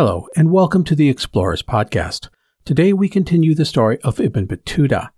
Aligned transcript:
Hello, 0.00 0.28
and 0.36 0.52
welcome 0.52 0.84
to 0.84 0.94
the 0.94 1.08
Explorers 1.08 1.60
Podcast. 1.60 2.28
Today 2.64 2.92
we 2.92 3.08
continue 3.08 3.52
the 3.52 3.64
story 3.64 3.98
of 4.02 4.20
Ibn 4.20 4.46
Battuta. 4.46 5.08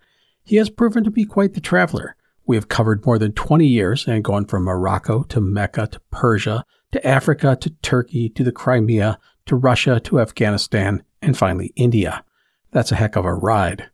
He 0.43 0.57
has 0.57 0.71
proven 0.71 1.05
to 1.05 1.11
be 1.11 1.27
quite 1.27 1.53
the 1.53 1.61
traveler. 1.61 2.17
We 2.47 2.57
have 2.57 2.69
covered 2.69 3.05
more 3.05 3.19
than 3.19 3.33
20 3.33 3.67
years 3.67 4.07
and 4.09 4.25
gone 4.25 4.47
from 4.47 4.63
Morocco 4.63 5.23
to 5.25 5.39
Mecca 5.39 5.89
to 5.89 6.01
Persia 6.11 6.65
to 6.93 7.07
Africa 7.07 7.59
to 7.61 7.69
Turkey 7.83 8.31
to 8.31 8.43
the 8.43 8.53
Crimea 8.53 9.19
to 9.45 9.55
Russia 9.55 10.01
to 10.01 10.19
Afghanistan 10.19 11.03
and 11.21 11.37
finally 11.37 11.75
India. 11.77 12.25
That's 12.71 12.91
a 12.91 12.97
heck 12.97 13.17
of 13.17 13.27
a 13.27 13.35
ride. 13.35 13.91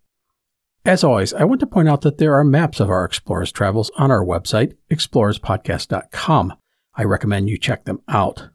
As 0.85 1.03
always, 1.03 1.35
I 1.35 1.43
want 1.43 1.59
to 1.63 1.67
point 1.67 1.89
out 1.89 2.03
that 2.03 2.19
there 2.19 2.37
are 2.37 2.45
maps 2.45 2.79
of 2.79 2.91
our 2.91 3.05
explorers' 3.05 3.51
travels 3.51 3.91
on 3.99 4.13
our 4.13 4.25
website, 4.25 4.77
explorerspodcast.com. 4.93 6.55
I 6.95 7.03
recommend 7.03 7.49
you 7.49 7.59
check 7.59 7.87
them 7.87 8.03
out. 8.07 8.51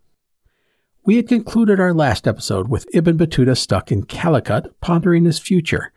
We 1.04 1.16
had 1.16 1.28
concluded 1.28 1.80
our 1.80 1.96
last 1.96 2.28
episode 2.28 2.68
with 2.68 2.86
Ibn 2.94 3.18
Battuta 3.18 3.58
stuck 3.58 3.92
in 3.92 4.04
Calicut, 4.04 4.80
pondering 4.82 5.26
his 5.26 5.40
future. 5.40 5.92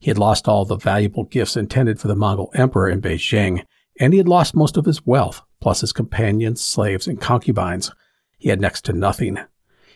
He 0.00 0.10
had 0.10 0.18
lost 0.18 0.48
all 0.48 0.64
the 0.64 0.76
valuable 0.76 1.22
gifts 1.22 1.56
intended 1.56 2.00
for 2.00 2.08
the 2.08 2.16
Mongol 2.16 2.50
emperor 2.54 2.88
in 2.88 3.00
Beijing, 3.00 3.64
and 4.00 4.12
he 4.12 4.18
had 4.18 4.26
lost 4.26 4.56
most 4.56 4.76
of 4.76 4.84
his 4.84 5.06
wealth, 5.06 5.42
plus 5.60 5.82
his 5.82 5.92
companions, 5.92 6.60
slaves, 6.60 7.06
and 7.06 7.20
concubines. 7.20 7.92
He 8.36 8.48
had 8.48 8.60
next 8.60 8.84
to 8.86 8.92
nothing. 8.92 9.38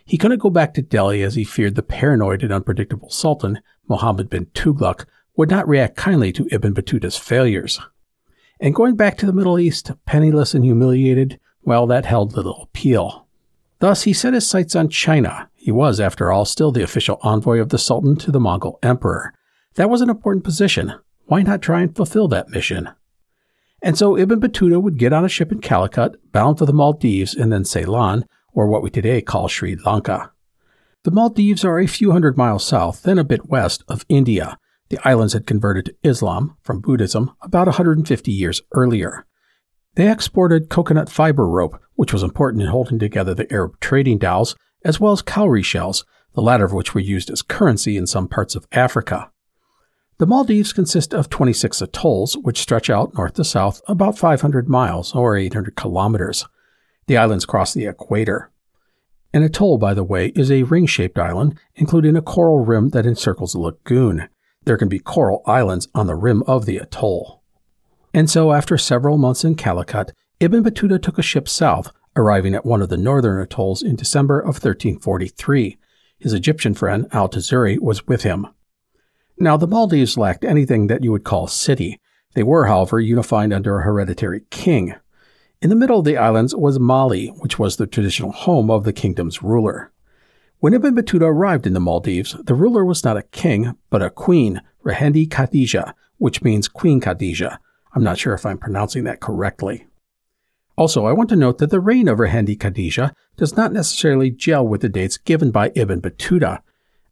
He 0.05 0.17
couldn't 0.17 0.39
go 0.39 0.51
back 0.51 0.75
to 0.75 0.83
Delhi 0.83 1.23
as 1.25 1.35
he 1.35 1.43
feared 1.43 1.75
the 1.75 1.83
paranoid 1.83 2.45
and 2.45 2.53
unpredictable 2.53 3.11
Sultan, 3.11 3.61
Muhammad 3.89 4.31
bin 4.31 4.47
Tughlaq, 4.47 5.07
would 5.37 5.51
not 5.51 5.67
react 5.67 5.97
kindly 5.97 6.33
to 6.35 6.47
Ibn 6.53 6.73
Battuta's 6.73 7.17
failures. 7.17 7.81
And 8.61 8.77
going 8.77 8.95
back 8.95 9.17
to 9.19 9.27
the 9.27 9.33
Middle 9.33 9.59
East, 9.59 9.91
penniless 10.07 10.55
and 10.55 10.65
humiliated, 10.65 11.41
well, 11.65 11.89
that 11.89 12.07
held 12.07 12.37
little 12.37 12.63
appeal. 12.63 13.27
Thus, 13.83 14.05
he 14.05 14.13
set 14.13 14.33
his 14.33 14.47
sights 14.47 14.77
on 14.77 14.91
China. 14.91 15.51
He 15.57 15.73
was, 15.73 15.99
after 15.99 16.31
all, 16.31 16.45
still 16.45 16.71
the 16.71 16.85
official 16.85 17.19
envoy 17.21 17.59
of 17.59 17.71
the 17.71 17.79
Sultan 17.79 18.15
to 18.19 18.31
the 18.31 18.39
Mongol 18.39 18.79
Emperor. 18.81 19.35
That 19.75 19.91
was 19.91 20.01
an 20.01 20.09
important 20.09 20.45
position. 20.45 20.95
Why 21.25 21.43
not 21.43 21.63
try 21.63 21.81
and 21.81 21.97
fulfill 21.97 22.29
that 22.29 22.51
mission? 22.51 22.91
And 23.83 23.99
so 23.99 24.17
Ibn 24.17 24.39
Battuta 24.39 24.81
would 24.81 24.99
get 24.99 25.13
on 25.13 25.25
a 25.25 25.29
ship 25.29 25.51
in 25.51 25.61
Calicut, 25.61 26.15
bound 26.31 26.59
for 26.59 26.65
the 26.65 26.73
Maldives 26.73 27.35
and 27.35 27.53
then 27.53 27.65
Ceylon, 27.65 28.25
or 28.53 28.69
what 28.69 28.85
we 28.85 28.91
today 28.91 29.21
call 29.21 29.49
Sri 29.49 29.75
Lanka. 29.75 30.31
The 31.03 31.11
Maldives 31.11 31.65
are 31.65 31.81
a 31.81 31.89
few 31.89 32.13
hundred 32.13 32.37
miles 32.37 32.65
south, 32.65 33.03
then 33.03 33.19
a 33.19 33.25
bit 33.25 33.49
west, 33.49 33.83
of 33.89 34.07
India. 34.09 34.61
The 34.91 35.01
islands 35.05 35.33
had 35.33 35.45
converted 35.45 35.87
to 35.87 36.09
Islam 36.09 36.57
from 36.63 36.83
Buddhism 36.83 37.33
about 37.41 37.67
150 37.67 38.31
years 38.31 38.63
earlier. 38.71 39.27
They 39.95 40.11
exported 40.11 40.71
coconut 40.71 41.11
fiber 41.11 41.47
rope, 41.47 41.79
which 41.97 42.13
was 42.13 42.23
important 42.23 42.63
in 42.63 42.71
holding 42.71 42.99
together 42.99 43.35
the 43.35 43.53
Arab 43.53 43.79
trading 43.81 44.19
dhows, 44.19 44.57
as 44.85 44.99
well 44.99 45.13
as 45.13 45.21
cowrie 45.21 45.63
shells, 45.63 46.05
the 46.35 46.41
latter 46.41 46.65
of 46.65 46.73
which 46.73 46.95
were 46.95 47.01
used 47.01 47.31
as 47.31 47.43
currency 47.43 47.97
in 47.99 48.07
some 48.07 48.27
parts 48.27 48.55
of 48.55 48.67
Africa. 48.73 49.31
The 50.19 50.27
Maldives 50.27 50.73
consist 50.73 51.13
of 51.13 51.29
26 51.29 51.83
atolls, 51.83 52.39
which 52.39 52.61
stretch 52.61 52.89
out 52.89 53.15
north 53.15 53.35
to 53.35 53.45
south 53.45 53.83
about 53.87 54.17
500 54.17 54.69
miles 54.69 55.15
or 55.15 55.37
800 55.37 55.77
kilometers. 55.77 56.47
The 57.07 57.17
islands 57.19 57.45
cross 57.45 57.75
the 57.75 57.87
equator. 57.87 58.51
An 59.35 59.43
atoll, 59.43 59.79
by 59.79 59.95
the 59.95 60.05
way, 60.05 60.29
is 60.29 60.51
a 60.51 60.63
ring 60.63 60.87
shaped 60.87 61.19
island, 61.19 61.59
including 61.75 62.17
a 62.17 62.23
coral 62.23 62.65
rim 62.65 62.91
that 62.91 63.07
encircles 63.07 63.55
a 63.55 63.59
lagoon. 63.59 64.29
There 64.65 64.77
can 64.79 64.89
be 64.89 64.99
coral 64.99 65.43
islands 65.45 65.89
on 65.95 66.07
the 66.07 66.15
rim 66.15 66.43
of 66.47 66.65
the 66.65 66.79
atoll. 66.79 67.42
And 68.15 68.29
so, 68.29 68.53
after 68.53 68.77
several 68.77 69.17
months 69.17 69.45
in 69.45 69.55
Calicut, 69.55 70.13
Ibn 70.41 70.63
Battuta 70.63 71.01
took 71.01 71.19
a 71.19 71.23
ship 71.23 71.49
south, 71.49 71.91
arriving 72.15 72.55
at 72.55 72.67
one 72.67 72.83
of 72.83 72.91
the 72.91 72.97
northern 72.97 73.41
atolls 73.41 73.83
in 73.83 73.97
December 73.97 74.39
of 74.39 74.57
1343. 74.57 75.79
His 76.19 76.35
Egyptian 76.35 76.75
friend, 76.75 77.07
Al 77.13 77.29
Tazuri, 77.29 77.79
was 77.81 78.07
with 78.07 78.23
him. 78.23 78.49
Now, 79.39 79.57
the 79.57 79.67
Maldives 79.67 80.19
lacked 80.19 80.45
anything 80.45 80.89
that 80.89 81.03
you 81.03 81.11
would 81.11 81.25
call 81.25 81.47
city. 81.47 81.99
They 82.35 82.43
were, 82.43 82.67
however, 82.67 83.01
unified 83.01 83.53
under 83.53 83.79
a 83.79 83.83
hereditary 83.83 84.43
king. 84.51 84.95
In 85.63 85.71
the 85.71 85.77
middle 85.77 86.01
of 86.01 86.05
the 86.05 86.17
islands 86.17 86.55
was 86.55 86.79
Mali, 86.79 87.29
which 87.39 87.59
was 87.59 87.77
the 87.77 87.87
traditional 87.87 88.33
home 88.33 88.71
of 88.71 88.85
the 88.85 88.93
kingdom's 88.93 89.43
ruler. 89.43 89.91
When 90.59 90.75
Ibn 90.75 90.95
Battuta 90.95 91.25
arrived 91.25 91.67
in 91.67 91.73
the 91.73 91.81
Maldives, 91.81 92.37
the 92.45 92.55
ruler 92.55 92.85
was 92.85 93.05
not 93.05 93.17
a 93.17 93.23
king, 93.23 93.77
but 93.91 94.03
a 94.03 94.11
queen, 94.11 94.61
Rehendi 94.85 95.27
Khadija, 95.27 95.95
which 96.19 96.43
means 96.43 96.69
Queen 96.69 97.01
Khadija, 97.01 97.59
I'm 97.95 98.03
not 98.03 98.19
sure 98.19 98.35
if 98.35 98.47
I'm 98.47 98.59
pronouncing 98.59 99.05
that 99.05 99.21
correctly. 99.21 99.87
Also, 100.77 101.05
I 101.05 101.13
want 101.13 101.29
to 101.29 101.37
note 101.37 101.59
that 101.59 101.71
the 101.71 101.81
reign 101.81 102.09
of 102.09 102.19
Rehendi 102.19 102.57
Khadija 102.57 103.13
does 103.37 103.57
not 103.57 103.73
necessarily 103.73 104.31
gel 104.31 104.67
with 104.67 104.81
the 104.81 104.89
dates 104.89 105.19
given 105.19 105.51
by 105.51 105.71
Ibn 105.75 106.01
Battuta. 106.01 106.63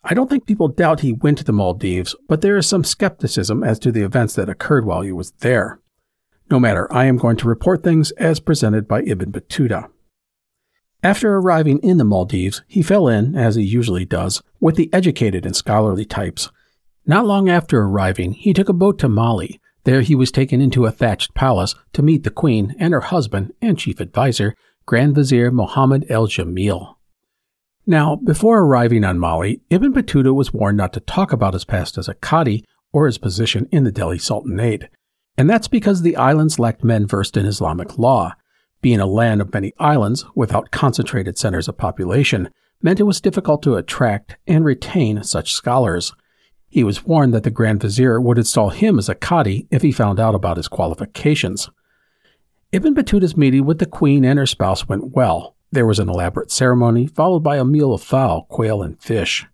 I 0.02 0.14
don't 0.14 0.30
think 0.30 0.46
people 0.46 0.68
doubt 0.68 1.00
he 1.00 1.12
went 1.12 1.38
to 1.38 1.44
the 1.44 1.52
Maldives, 1.52 2.16
but 2.26 2.40
there 2.40 2.56
is 2.56 2.66
some 2.66 2.84
skepticism 2.84 3.62
as 3.62 3.78
to 3.80 3.92
the 3.92 4.02
events 4.02 4.34
that 4.34 4.48
occurred 4.48 4.86
while 4.86 5.02
he 5.02 5.12
was 5.12 5.32
there. 5.40 5.78
No 6.50 6.58
matter, 6.58 6.90
I 6.92 7.04
am 7.04 7.18
going 7.18 7.36
to 7.36 7.48
report 7.48 7.82
things 7.82 8.10
as 8.12 8.40
presented 8.40 8.88
by 8.88 9.02
Ibn 9.02 9.30
Battuta. 9.30 9.90
After 11.02 11.36
arriving 11.36 11.78
in 11.78 11.98
the 11.98 12.04
Maldives, 12.04 12.62
he 12.66 12.82
fell 12.82 13.08
in, 13.08 13.36
as 13.36 13.56
he 13.56 13.62
usually 13.62 14.04
does, 14.04 14.42
with 14.58 14.76
the 14.76 14.92
educated 14.92 15.44
and 15.44 15.54
scholarly 15.54 16.04
types. 16.04 16.50
Not 17.06 17.26
long 17.26 17.48
after 17.48 17.80
arriving, 17.80 18.32
he 18.32 18.52
took 18.52 18.68
a 18.68 18.74
boat 18.74 18.98
to 18.98 19.08
Mali, 19.08 19.60
there 19.84 20.02
he 20.02 20.14
was 20.14 20.30
taken 20.30 20.60
into 20.60 20.86
a 20.86 20.90
thatched 20.90 21.34
palace 21.34 21.74
to 21.92 22.02
meet 22.02 22.24
the 22.24 22.30
queen 22.30 22.74
and 22.78 22.92
her 22.92 23.00
husband 23.00 23.52
and 23.62 23.78
chief 23.78 24.00
adviser, 24.00 24.54
Grand 24.86 25.14
Vizier 25.14 25.50
Mohammed 25.50 26.06
el 26.10 26.26
Jamil. 26.26 26.96
Now, 27.86 28.16
before 28.16 28.60
arriving 28.60 29.04
on 29.04 29.18
Mali, 29.18 29.62
Ibn 29.70 29.92
Battuta 29.92 30.34
was 30.34 30.52
warned 30.52 30.76
not 30.76 30.92
to 30.92 31.00
talk 31.00 31.32
about 31.32 31.54
his 31.54 31.64
past 31.64 31.98
as 31.98 32.08
a 32.08 32.14
Qadi 32.14 32.62
or 32.92 33.06
his 33.06 33.18
position 33.18 33.68
in 33.72 33.84
the 33.84 33.92
Delhi 33.92 34.18
Sultanate. 34.18 34.88
And 35.36 35.48
that's 35.48 35.68
because 35.68 36.02
the 36.02 36.16
islands 36.16 36.58
lacked 36.58 36.84
men 36.84 37.06
versed 37.06 37.36
in 37.36 37.46
Islamic 37.46 37.98
law. 37.98 38.34
Being 38.82 39.00
a 39.00 39.06
land 39.06 39.40
of 39.40 39.52
many 39.52 39.72
islands 39.78 40.24
without 40.34 40.70
concentrated 40.70 41.38
centers 41.38 41.68
of 41.68 41.78
population 41.78 42.50
meant 42.82 43.00
it 43.00 43.04
was 43.04 43.20
difficult 43.20 43.62
to 43.62 43.76
attract 43.76 44.36
and 44.46 44.64
retain 44.64 45.22
such 45.22 45.52
scholars. 45.52 46.12
He 46.70 46.84
was 46.84 47.04
warned 47.04 47.34
that 47.34 47.42
the 47.42 47.50
Grand 47.50 47.82
Vizier 47.82 48.20
would 48.20 48.38
install 48.38 48.70
him 48.70 48.98
as 48.98 49.08
a 49.08 49.14
Qadi 49.14 49.66
if 49.70 49.82
he 49.82 49.90
found 49.90 50.20
out 50.20 50.36
about 50.36 50.56
his 50.56 50.68
qualifications. 50.68 51.68
Ibn 52.70 52.94
Battuta's 52.94 53.36
meeting 53.36 53.66
with 53.66 53.80
the 53.80 53.86
queen 53.86 54.24
and 54.24 54.38
her 54.38 54.46
spouse 54.46 54.88
went 54.88 55.16
well. 55.16 55.56
There 55.72 55.86
was 55.86 55.98
an 55.98 56.08
elaborate 56.08 56.52
ceremony, 56.52 57.08
followed 57.08 57.40
by 57.40 57.58
a 57.58 57.64
meal 57.64 57.92
of 57.92 58.02
fowl, 58.02 58.46
quail, 58.48 58.82
and 58.82 59.00
fish. 59.00 59.46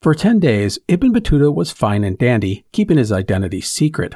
For 0.00 0.14
ten 0.14 0.38
days, 0.38 0.78
Ibn 0.88 1.12
Battuta 1.12 1.54
was 1.54 1.70
fine 1.70 2.04
and 2.04 2.16
dandy, 2.16 2.64
keeping 2.72 2.96
his 2.96 3.12
identity 3.12 3.60
secret. 3.60 4.14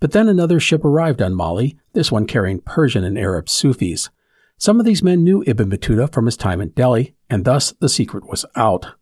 But 0.00 0.12
then 0.12 0.28
another 0.28 0.58
ship 0.58 0.82
arrived 0.82 1.20
on 1.20 1.34
Mali, 1.34 1.78
this 1.92 2.10
one 2.10 2.26
carrying 2.26 2.60
Persian 2.60 3.04
and 3.04 3.18
Arab 3.18 3.50
Sufis. 3.50 4.08
Some 4.56 4.80
of 4.80 4.86
these 4.86 5.02
men 5.02 5.24
knew 5.24 5.44
Ibn 5.46 5.68
Battuta 5.68 6.10
from 6.10 6.24
his 6.24 6.38
time 6.38 6.62
in 6.62 6.70
Delhi, 6.70 7.14
and 7.28 7.44
thus 7.44 7.72
the 7.72 7.90
secret 7.90 8.26
was 8.26 8.46
out. 8.54 8.94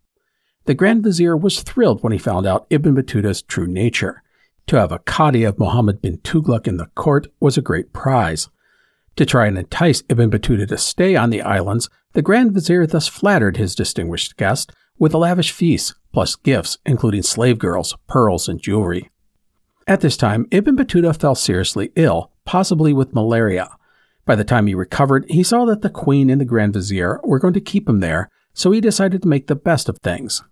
The 0.66 0.74
Grand 0.74 1.04
Vizier 1.04 1.36
was 1.36 1.62
thrilled 1.62 2.02
when 2.02 2.12
he 2.12 2.18
found 2.18 2.46
out 2.46 2.66
Ibn 2.70 2.94
Battuta's 2.94 3.42
true 3.42 3.66
nature. 3.66 4.22
To 4.68 4.76
have 4.76 4.92
a 4.92 4.98
Qadi 4.98 5.46
of 5.46 5.58
Muhammad 5.58 6.00
bin 6.00 6.18
Tughlaq 6.18 6.66
in 6.66 6.78
the 6.78 6.86
court 6.94 7.26
was 7.38 7.58
a 7.58 7.62
great 7.62 7.92
prize. 7.92 8.48
To 9.16 9.26
try 9.26 9.46
and 9.46 9.58
entice 9.58 10.02
Ibn 10.08 10.30
Battuta 10.30 10.66
to 10.66 10.78
stay 10.78 11.16
on 11.16 11.28
the 11.28 11.42
islands, 11.42 11.90
the 12.14 12.22
Grand 12.22 12.52
Vizier 12.52 12.86
thus 12.86 13.08
flattered 13.08 13.58
his 13.58 13.74
distinguished 13.74 14.38
guest 14.38 14.72
with 14.98 15.12
a 15.12 15.18
lavish 15.18 15.52
feast, 15.52 15.94
plus 16.14 16.34
gifts, 16.34 16.78
including 16.86 17.22
slave 17.22 17.58
girls, 17.58 17.94
pearls, 18.06 18.48
and 18.48 18.58
jewelry. 18.58 19.10
At 19.86 20.00
this 20.00 20.16
time, 20.16 20.46
Ibn 20.50 20.76
Battuta 20.76 21.14
fell 21.14 21.34
seriously 21.34 21.92
ill, 21.94 22.30
possibly 22.46 22.94
with 22.94 23.14
malaria. 23.14 23.68
By 24.24 24.34
the 24.34 24.44
time 24.44 24.66
he 24.66 24.74
recovered, 24.74 25.26
he 25.28 25.42
saw 25.42 25.66
that 25.66 25.82
the 25.82 25.90
queen 25.90 26.30
and 26.30 26.40
the 26.40 26.46
Grand 26.46 26.72
Vizier 26.72 27.20
were 27.22 27.38
going 27.38 27.52
to 27.52 27.60
keep 27.60 27.86
him 27.86 28.00
there, 28.00 28.30
so 28.54 28.70
he 28.70 28.80
decided 28.80 29.20
to 29.22 29.28
make 29.28 29.46
the 29.46 29.54
best 29.54 29.90
of 29.90 29.98
things. 29.98 30.42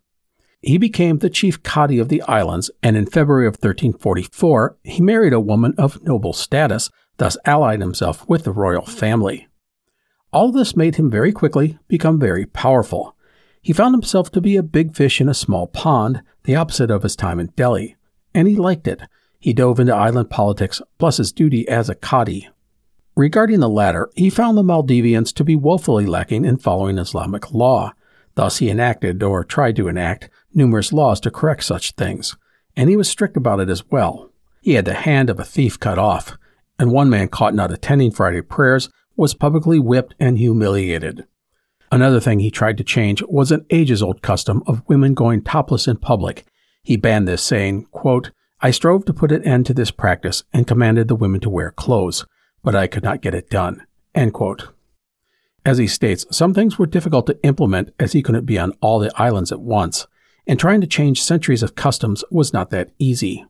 He 0.63 0.79
became 0.79 1.19
the 1.19 1.29
chief 1.29 1.63
Qadi 1.65 2.01
of 2.01 2.09
the 2.09 2.23
islands, 2.23 2.71
and 2.85 2.97
in 2.97 3.07
February 3.07 3.47
of 3.47 3.55
1344, 3.55 4.79
he 4.85 5.03
married 5.03 5.33
a 5.33 5.41
woman 5.41 5.75
of 5.77 6.03
noble 6.05 6.33
status, 6.33 6.89
thus 7.17 7.37
allied 7.45 7.81
himself 7.81 8.27
with 8.29 8.45
the 8.45 8.53
royal 8.53 8.87
family. 8.87 9.49
All 10.33 10.53
this 10.53 10.77
made 10.77 10.97
him 10.97 11.11
very 11.11 11.33
quickly 11.33 11.79
become 11.89 12.19
very 12.19 12.47
powerful. 12.47 13.17
He 13.61 13.73
found 13.73 13.95
himself 13.95 14.31
to 14.33 14.41
be 14.41 14.57
a 14.57 14.63
big 14.63 14.95
fish 14.95 15.21
in 15.21 15.29
a 15.29 15.35
small 15.35 15.67
pond, 15.67 16.23
the 16.45 16.57
opposite 16.57 16.91
of 16.91 17.03
his 17.03 17.17
time 17.17 17.41
in 17.41 17.49
Delhi, 17.49 17.97
and 18.33 18.47
he 18.47 18.55
liked 18.55 18.87
it. 18.87 19.03
He 19.41 19.53
dove 19.53 19.81
into 19.81 19.95
island 19.95 20.31
politics, 20.31 20.81
plus 20.99 21.17
his 21.17 21.33
duty 21.33 21.69
as 21.69 21.89
a 21.89 21.97
Qadi. 21.97 22.47
Regarding 23.17 23.59
the 23.59 23.69
latter, 23.69 24.09
he 24.15 24.31
found 24.31 24.57
the 24.57 24.63
Maldivians 24.63 25.35
to 25.35 25.45
be 25.45 25.57
woefully 25.57 26.07
lacking 26.07 26.45
in 26.45 26.57
following 26.57 26.99
Islamic 26.99 27.53
law. 27.53 27.93
Thus, 28.37 28.59
he 28.59 28.71
enacted, 28.71 29.23
or 29.23 29.45
tried 29.45 29.77
to 29.77 29.89
enact, 29.89 30.31
numerous 30.55 30.93
laws 30.93 31.21
to 31.21 31.31
correct 31.31 31.65
such 31.65 31.93
things, 31.93 32.37
and 32.77 32.89
he 32.89 32.97
was 32.97 33.09
strict 33.09 33.37
about 33.37 33.61
it 33.61 33.69
as 33.69 33.89
well. 33.91 34.31
He 34.61 34.75
had 34.75 34.85
the 34.85 34.95
hand 34.95 35.29
of 35.29 35.41
a 35.41 35.45
thief 35.45 35.79
cut 35.79 35.99
off, 35.99 36.37
and 36.79 36.91
one 36.91 37.11
man 37.11 37.29
caught 37.29 37.55
not 37.55 37.73
attending 37.73 38.11
Friday 38.11 38.43
prayers 38.43 38.89
was 39.17 39.35
publicly 39.35 39.79
whipped 39.79 40.15
and 40.19 40.39
humiliated. 40.39 41.27
Another 41.91 42.21
thing 42.21 42.41
he 42.41 42.51
tried 42.51 42.79
to 42.79 42.85
change 42.85 43.23
was 43.29 43.53
an 43.53 43.67
ages 43.71 44.03
old 44.03 44.23
custom 44.23 44.63
of 44.67 44.83
women 44.89 45.13
going 45.13 45.43
topless 45.43 45.87
in 45.87 45.99
public. 45.99 46.47
He 46.83 46.97
banned 46.97 47.29
this, 47.29 47.43
saying, 47.43 47.87
quote, 47.91 48.31
I 48.61 48.71
strove 48.71 49.05
to 49.07 49.13
put 49.13 49.33
an 49.33 49.45
end 49.45 49.67
to 49.67 49.75
this 49.75 49.91
practice 49.91 50.45
and 50.53 50.67
commanded 50.67 51.09
the 51.09 51.17
women 51.17 51.41
to 51.41 51.51
wear 51.51 51.71
clothes, 51.71 52.25
but 52.63 52.75
I 52.75 52.87
could 52.87 53.03
not 53.03 53.21
get 53.21 53.35
it 53.35 53.51
done. 53.51 53.85
As 55.65 55.79
he 55.79 55.87
states, 55.87 56.25
some 56.31 56.55
things 56.55 56.79
were 56.79 56.87
difficult 56.87 57.27
to 57.27 57.43
implement 57.45 57.93
as 57.99 58.13
he 58.13 58.23
couldn't 58.23 58.47
be 58.47 58.59
on 58.59 58.73
all 58.81 58.99
the 58.99 59.13
islands 59.21 59.53
at 59.53 59.61
once, 59.61 60.07
and 60.47 60.59
trying 60.59 60.81
to 60.81 60.87
change 60.87 61.23
centuries 61.23 61.63
of 61.63 61.75
customs 61.75 62.25
was 62.31 62.53
not 62.53 62.71
that 62.71 62.91
easy. 62.99 63.45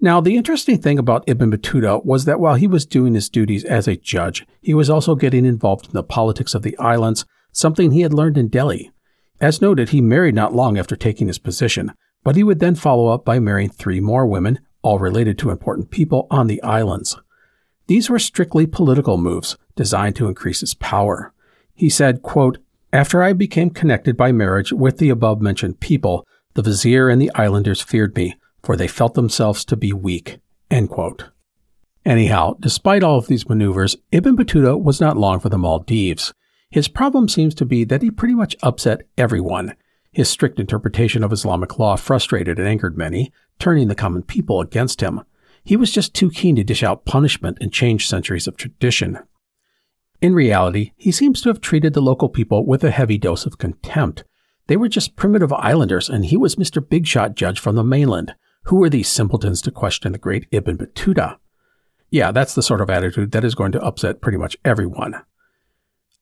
Now, 0.00 0.20
the 0.20 0.36
interesting 0.36 0.80
thing 0.80 0.98
about 0.98 1.24
Ibn 1.26 1.50
Battuta 1.50 2.04
was 2.04 2.24
that 2.24 2.40
while 2.40 2.54
he 2.54 2.66
was 2.66 2.86
doing 2.86 3.14
his 3.14 3.28
duties 3.28 3.64
as 3.64 3.86
a 3.86 3.96
judge, 3.96 4.46
he 4.62 4.72
was 4.72 4.88
also 4.88 5.14
getting 5.14 5.44
involved 5.44 5.86
in 5.86 5.92
the 5.92 6.02
politics 6.02 6.54
of 6.54 6.62
the 6.62 6.76
islands, 6.78 7.26
something 7.52 7.90
he 7.90 8.00
had 8.00 8.14
learned 8.14 8.38
in 8.38 8.48
Delhi. 8.48 8.90
As 9.40 9.60
noted, 9.60 9.90
he 9.90 10.00
married 10.00 10.34
not 10.34 10.54
long 10.54 10.78
after 10.78 10.96
taking 10.96 11.26
his 11.26 11.38
position, 11.38 11.92
but 12.24 12.36
he 12.36 12.42
would 12.42 12.60
then 12.60 12.74
follow 12.74 13.08
up 13.08 13.24
by 13.24 13.38
marrying 13.38 13.68
three 13.68 14.00
more 14.00 14.26
women, 14.26 14.60
all 14.82 14.98
related 14.98 15.38
to 15.38 15.50
important 15.50 15.90
people 15.90 16.26
on 16.30 16.46
the 16.46 16.62
islands. 16.62 17.18
These 17.86 18.08
were 18.08 18.18
strictly 18.18 18.66
political 18.66 19.18
moves 19.18 19.58
designed 19.76 20.16
to 20.16 20.28
increase 20.28 20.60
his 20.60 20.74
power. 20.74 21.34
He 21.74 21.90
said, 21.90 22.22
quote, 22.22 22.58
After 22.92 23.22
I 23.22 23.32
became 23.32 23.70
connected 23.70 24.16
by 24.16 24.32
marriage 24.32 24.72
with 24.72 24.98
the 24.98 25.10
above 25.10 25.40
mentioned 25.40 25.78
people, 25.78 26.26
the 26.54 26.62
vizier 26.62 27.08
and 27.08 27.22
the 27.22 27.30
islanders 27.34 27.80
feared 27.80 28.16
me, 28.16 28.34
for 28.64 28.74
they 28.74 28.88
felt 28.88 29.14
themselves 29.14 29.64
to 29.66 29.76
be 29.76 29.92
weak. 29.92 30.38
Anyhow, 32.04 32.56
despite 32.58 33.02
all 33.02 33.18
of 33.18 33.28
these 33.28 33.48
maneuvers, 33.48 33.96
Ibn 34.10 34.36
Battuta 34.36 34.76
was 34.76 35.00
not 35.00 35.16
long 35.16 35.38
for 35.38 35.48
the 35.48 35.58
Maldives. 35.58 36.32
His 36.70 36.88
problem 36.88 37.28
seems 37.28 37.54
to 37.56 37.64
be 37.64 37.84
that 37.84 38.02
he 38.02 38.10
pretty 38.10 38.34
much 38.34 38.56
upset 38.62 39.02
everyone. 39.16 39.74
His 40.12 40.28
strict 40.28 40.58
interpretation 40.58 41.22
of 41.22 41.32
Islamic 41.32 41.78
law 41.78 41.94
frustrated 41.94 42.58
and 42.58 42.66
angered 42.66 42.98
many, 42.98 43.32
turning 43.60 43.86
the 43.86 43.94
common 43.94 44.22
people 44.22 44.60
against 44.60 45.00
him. 45.00 45.20
He 45.62 45.76
was 45.76 45.92
just 45.92 46.14
too 46.14 46.30
keen 46.30 46.56
to 46.56 46.64
dish 46.64 46.82
out 46.82 47.04
punishment 47.04 47.58
and 47.60 47.72
change 47.72 48.08
centuries 48.08 48.48
of 48.48 48.56
tradition. 48.56 49.20
In 50.20 50.34
reality, 50.34 50.92
he 50.96 51.12
seems 51.12 51.40
to 51.40 51.48
have 51.48 51.60
treated 51.60 51.94
the 51.94 52.02
local 52.02 52.28
people 52.28 52.66
with 52.66 52.84
a 52.84 52.90
heavy 52.90 53.16
dose 53.16 53.46
of 53.46 53.58
contempt. 53.58 54.24
They 54.66 54.76
were 54.76 54.88
just 54.88 55.16
primitive 55.16 55.52
islanders, 55.52 56.10
and 56.10 56.26
he 56.26 56.36
was 56.36 56.56
Mr. 56.56 56.86
Big 56.86 57.06
Shot 57.06 57.34
Judge 57.34 57.58
from 57.58 57.74
the 57.74 57.82
mainland. 57.82 58.34
Who 58.64 58.76
were 58.76 58.90
these 58.90 59.08
simpletons 59.08 59.62
to 59.62 59.70
question 59.70 60.12
the 60.12 60.18
great 60.18 60.46
Ibn 60.50 60.76
Battuta? 60.76 61.38
Yeah, 62.10 62.32
that's 62.32 62.54
the 62.54 62.62
sort 62.62 62.82
of 62.82 62.90
attitude 62.90 63.32
that 63.32 63.44
is 63.44 63.54
going 63.54 63.72
to 63.72 63.82
upset 63.82 64.20
pretty 64.20 64.36
much 64.36 64.56
everyone. 64.64 65.22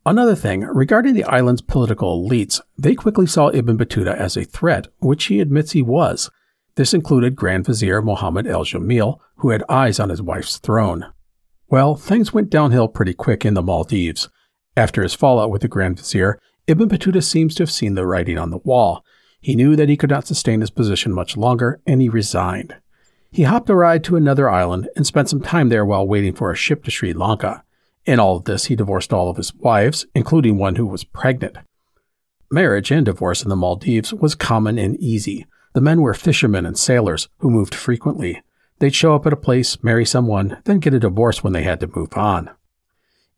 Another 0.06 0.36
thing, 0.36 0.60
regarding 0.60 1.14
the 1.14 1.24
island's 1.24 1.60
political 1.60 2.24
elites, 2.24 2.60
they 2.78 2.94
quickly 2.94 3.26
saw 3.26 3.50
Ibn 3.52 3.76
Battuta 3.76 4.16
as 4.16 4.36
a 4.36 4.44
threat, 4.44 4.86
which 5.00 5.24
he 5.24 5.40
admits 5.40 5.72
he 5.72 5.82
was. 5.82 6.30
This 6.76 6.94
included 6.94 7.34
Grand 7.34 7.66
Vizier 7.66 8.00
Mohammed 8.00 8.46
El 8.46 8.64
Jamil, 8.64 9.18
who 9.38 9.50
had 9.50 9.64
eyes 9.68 9.98
on 9.98 10.10
his 10.10 10.22
wife's 10.22 10.58
throne. 10.58 11.06
Well, 11.70 11.97
things 11.97 12.32
went 12.32 12.49
downhill 12.49 12.88
pretty 12.88 13.12
quick 13.12 13.44
in 13.44 13.53
the 13.53 13.62
Maldives. 13.62 14.31
After 14.75 15.03
his 15.03 15.15
fallout 15.15 15.50
with 15.50 15.62
the 15.62 15.69
Grand 15.69 15.99
Vizier, 15.99 16.38
Ibn 16.67 16.88
Battuta 16.88 17.23
seems 17.23 17.55
to 17.56 17.62
have 17.62 17.70
seen 17.70 17.94
the 17.94 18.06
writing 18.06 18.38
on 18.38 18.50
the 18.50 18.59
wall. 18.59 19.05
He 19.41 19.55
knew 19.55 19.76
that 19.76 19.88
he 19.88 19.97
could 19.97 20.11
not 20.11 20.26
sustain 20.26 20.61
his 20.61 20.70
position 20.70 21.12
much 21.12 21.37
longer, 21.37 21.81
and 21.87 22.00
he 22.00 22.09
resigned. 22.09 22.76
He 23.31 23.43
hopped 23.43 23.69
a 23.69 23.75
ride 23.75 24.03
to 24.05 24.17
another 24.17 24.49
island 24.49 24.88
and 24.97 25.06
spent 25.06 25.29
some 25.29 25.43
time 25.43 25.69
there 25.69 25.85
while 25.85 26.09
waiting 26.09 26.32
for 26.32 26.50
a 26.50 26.56
ship 26.56 26.85
to 26.85 26.91
Sri 26.91 27.12
Lanka. 27.12 27.62
In 28.06 28.19
all 28.19 28.37
of 28.37 28.44
this, 28.44 28.67
he 28.67 28.76
divorced 28.76 29.12
all 29.12 29.29
of 29.29 29.37
his 29.37 29.55
wives, 29.55 30.06
including 30.15 30.56
one 30.56 30.76
who 30.76 30.87
was 30.87 31.05
pregnant. 31.05 31.59
Marriage 32.50 32.91
and 32.91 33.05
divorce 33.05 33.43
in 33.43 33.50
the 33.50 33.56
Maldives 33.56 34.15
was 34.15 34.35
common 34.35 34.79
and 34.79 34.97
easy. 34.97 35.47
The 35.75 35.82
men 35.82 36.00
were 36.00 36.15
fishermen 36.15 36.65
and 36.65 36.79
sailors 36.79 37.29
who 37.41 37.50
moved 37.50 37.75
frequently. 37.75 38.41
They'd 38.78 38.94
show 38.94 39.14
up 39.14 39.26
at 39.26 39.32
a 39.32 39.36
place, 39.36 39.82
marry 39.82 40.04
someone, 40.04 40.58
then 40.64 40.78
get 40.78 40.94
a 40.94 41.00
divorce 41.00 41.42
when 41.42 41.52
they 41.52 41.64
had 41.64 41.80
to 41.80 41.90
move 41.94 42.16
on. 42.16 42.50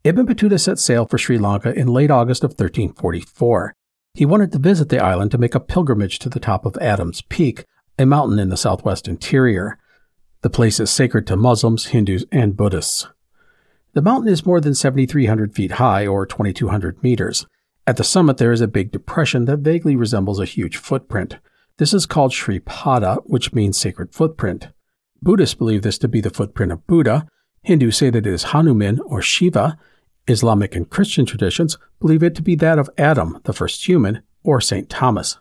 Ibn 0.05 0.27
Battuta 0.27 0.59
set 0.59 0.79
sail 0.79 1.07
for 1.07 1.19
Sri 1.19 1.39
Lanka 1.39 1.73
in 1.75 1.87
late 1.89 2.11
August 2.11 2.45
of 2.45 2.51
1344. 2.51 3.75
He 4.15 4.27
wanted 4.27 4.53
to 4.53 4.59
visit 4.59 4.89
the 4.89 5.03
island 5.03 5.31
to 5.31 5.39
make 5.39 5.55
a 5.55 5.61
pilgrimage 5.61 6.19
to 6.21 6.29
the 6.29 6.41
top 6.41 6.67
of 6.67 6.77
Adam's 6.79 7.23
Peak, 7.23 7.65
a 7.99 8.07
mountain 8.07 8.39
in 8.39 8.49
the 8.49 8.57
southwest 8.57 9.07
interior. 9.07 9.79
The 10.43 10.51
place 10.51 10.81
is 10.81 10.91
sacred 10.91 11.27
to 11.27 11.37
Muslims, 11.37 11.87
Hindus, 11.87 12.25
and 12.33 12.57
Buddhists. 12.57 13.09
The 13.93 14.03
mountain 14.03 14.33
is 14.33 14.47
more 14.47 14.61
than 14.61 14.75
7,300 14.75 15.55
feet 15.55 15.73
high, 15.73 16.07
or 16.07 16.25
2,200 16.25 17.03
meters. 17.03 17.47
At 17.87 17.97
the 17.97 18.05
summit, 18.05 18.39
there 18.39 18.53
is 18.53 18.61
a 18.61 18.69
big 18.69 18.93
depression 18.93 19.47
that 19.47 19.59
vaguely 19.59 19.97
resembles 19.97 20.39
a 20.39 20.45
huge 20.45 20.77
footprint. 20.77 21.39
This 21.77 21.93
is 21.93 22.07
called 22.07 22.33
Sri 22.33 22.61
Pada, 22.61 23.19
which 23.25 23.53
means 23.53 23.77
sacred 23.77 24.13
footprint. 24.15 24.69
Buddhists 25.23 25.55
believe 25.55 25.83
this 25.83 25.99
to 25.99 26.09
be 26.09 26.21
the 26.21 26.31
footprint 26.31 26.73
of 26.73 26.87
Buddha. 26.87 27.27
Hindus 27.63 27.97
say 27.97 28.11
that 28.11 28.27
it 28.27 28.33
is 28.33 28.45
Hanuman 28.45 29.01
or 29.01 29.21
Shiva, 29.21 29.79
Islamic 30.27 30.75
and 30.75 30.89
Christian 30.89 31.27
traditions 31.27 31.77
believe 31.99 32.23
it 32.23 32.35
to 32.37 32.43
be 32.43 32.55
that 32.57 32.79
of 32.79 32.89
Adam, 32.97 33.41
the 33.45 33.53
first 33.53 33.87
human, 33.87 34.23
or 34.43 34.61
St. 34.61 34.89
Thomas. 34.89 35.39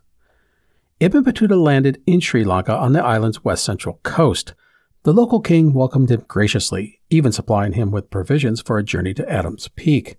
Ibn 0.99 1.23
Battuta 1.23 1.61
landed 1.61 2.01
in 2.05 2.19
Sri 2.19 2.43
Lanka 2.43 2.75
on 2.75 2.91
the 2.91 3.03
island's 3.03 3.43
west 3.43 3.63
central 3.63 3.99
coast. 4.03 4.53
The 5.03 5.13
local 5.13 5.39
king 5.39 5.73
welcomed 5.73 6.11
him 6.11 6.25
graciously, 6.27 6.99
even 7.09 7.31
supplying 7.31 7.73
him 7.73 7.91
with 7.91 8.09
provisions 8.09 8.61
for 8.61 8.77
a 8.77 8.83
journey 8.83 9.13
to 9.13 9.29
Adam's 9.31 9.69
Peak. 9.69 10.17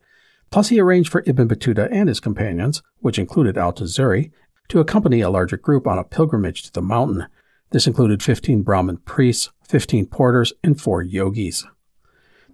Plus, 0.50 0.68
he 0.68 0.80
arranged 0.80 1.12
for 1.12 1.22
Ibn 1.26 1.48
Battuta 1.48 1.88
and 1.92 2.08
his 2.08 2.18
companions, 2.18 2.82
which 3.00 3.18
included 3.18 3.58
Al 3.58 3.74
Tazuri, 3.74 4.30
to 4.68 4.80
accompany 4.80 5.20
a 5.20 5.30
larger 5.30 5.58
group 5.58 5.86
on 5.86 5.98
a 5.98 6.04
pilgrimage 6.04 6.62
to 6.62 6.72
the 6.72 6.80
mountain. 6.80 7.26
This 7.70 7.86
included 7.86 8.22
15 8.22 8.62
Brahmin 8.62 8.98
priests, 8.98 9.50
15 9.68 10.06
porters, 10.06 10.52
and 10.64 10.80
four 10.80 11.02
yogis. 11.02 11.66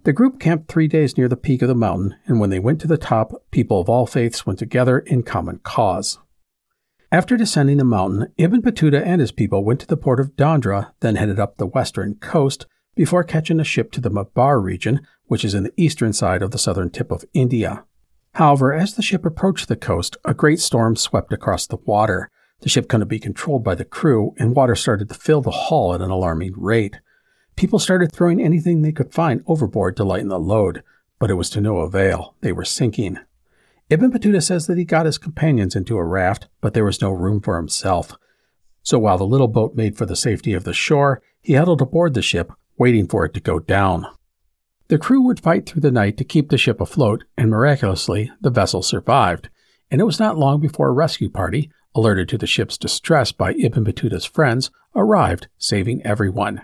The 0.03 0.13
group 0.13 0.39
camped 0.39 0.71
three 0.71 0.87
days 0.87 1.17
near 1.17 1.27
the 1.27 1.35
peak 1.35 1.61
of 1.61 1.67
the 1.67 1.75
mountain, 1.75 2.15
and 2.25 2.39
when 2.39 2.49
they 2.49 2.59
went 2.59 2.79
to 2.81 2.87
the 2.87 2.97
top, 2.97 3.33
people 3.51 3.81
of 3.81 3.89
all 3.89 4.05
faiths 4.05 4.45
went 4.45 4.59
together 4.59 4.99
in 4.99 5.23
common 5.23 5.59
cause. 5.63 6.19
After 7.11 7.37
descending 7.37 7.77
the 7.77 7.83
mountain, 7.83 8.33
Ibn 8.37 8.61
Battuta 8.61 9.01
and 9.05 9.21
his 9.21 9.31
people 9.31 9.63
went 9.63 9.79
to 9.79 9.87
the 9.87 9.97
port 9.97 10.19
of 10.19 10.35
Dandra, 10.35 10.91
then 10.99 11.15
headed 11.15 11.39
up 11.39 11.57
the 11.57 11.65
western 11.65 12.15
coast 12.15 12.67
before 12.95 13.23
catching 13.23 13.59
a 13.59 13.63
ship 13.63 13.91
to 13.93 14.01
the 14.01 14.11
Mabar 14.11 14.61
region, 14.61 15.01
which 15.25 15.45
is 15.45 15.53
in 15.53 15.63
the 15.63 15.73
eastern 15.77 16.13
side 16.13 16.41
of 16.41 16.51
the 16.51 16.57
southern 16.57 16.89
tip 16.89 17.11
of 17.11 17.25
India. 17.33 17.85
However, 18.33 18.73
as 18.73 18.93
the 18.93 19.01
ship 19.01 19.25
approached 19.25 19.67
the 19.67 19.75
coast, 19.75 20.17
a 20.25 20.33
great 20.33 20.59
storm 20.59 20.95
swept 20.95 21.33
across 21.33 21.65
the 21.65 21.77
water. 21.77 22.29
The 22.61 22.69
ship 22.69 22.89
couldn't 22.89 23.07
be 23.07 23.19
controlled 23.19 23.63
by 23.63 23.75
the 23.75 23.85
crew, 23.85 24.33
and 24.37 24.55
water 24.55 24.75
started 24.75 25.09
to 25.09 25.15
fill 25.15 25.41
the 25.41 25.51
hull 25.51 25.93
at 25.93 26.01
an 26.01 26.09
alarming 26.09 26.53
rate. 26.57 26.99
People 27.55 27.79
started 27.79 28.11
throwing 28.11 28.41
anything 28.41 28.81
they 28.81 28.91
could 28.91 29.13
find 29.13 29.43
overboard 29.47 29.95
to 29.97 30.03
lighten 30.03 30.29
the 30.29 30.39
load. 30.39 30.83
but 31.19 31.31
it 31.31 31.35
was 31.35 31.49
to 31.49 31.61
no 31.61 31.77
avail. 31.77 32.35
They 32.41 32.51
were 32.51 32.65
sinking. 32.65 33.17
Ibn 33.89 34.11
Battuta 34.11 34.41
says 34.43 34.67
that 34.67 34.77
he 34.77 34.85
got 34.85 35.05
his 35.05 35.17
companions 35.17 35.75
into 35.75 35.97
a 35.97 36.03
raft, 36.03 36.47
but 36.61 36.73
there 36.73 36.85
was 36.85 37.01
no 37.01 37.09
room 37.09 37.41
for 37.41 37.57
himself. 37.57 38.13
So 38.83 38.99
while 38.99 39.17
the 39.17 39.25
little 39.25 39.47
boat 39.47 39.75
made 39.75 39.97
for 39.97 40.05
the 40.05 40.15
safety 40.15 40.53
of 40.53 40.63
the 40.63 40.73
shore, 40.73 41.21
he 41.41 41.53
huddled 41.53 41.81
aboard 41.81 42.13
the 42.13 42.21
ship, 42.21 42.51
waiting 42.77 43.07
for 43.07 43.25
it 43.25 43.33
to 43.33 43.39
go 43.39 43.59
down. 43.59 44.05
The 44.89 44.97
crew 44.97 45.21
would 45.21 45.39
fight 45.39 45.67
through 45.67 45.81
the 45.81 45.91
night 45.91 46.17
to 46.17 46.23
keep 46.23 46.49
the 46.49 46.57
ship 46.57 46.79
afloat, 46.79 47.23
and 47.37 47.49
miraculously, 47.49 48.31
the 48.39 48.49
vessel 48.49 48.81
survived. 48.81 49.49
And 49.89 49.99
it 49.99 50.05
was 50.05 50.19
not 50.19 50.37
long 50.37 50.59
before 50.59 50.89
a 50.89 50.93
rescue 50.93 51.29
party, 51.29 51.71
alerted 51.97 52.29
to 52.29 52.37
the 52.37 52.47
ship's 52.47 52.77
distress 52.77 53.31
by 53.31 53.53
Ibn 53.53 53.83
Battuta's 53.83 54.25
friends, 54.25 54.71
arrived, 54.95 55.47
saving 55.57 56.05
everyone. 56.05 56.61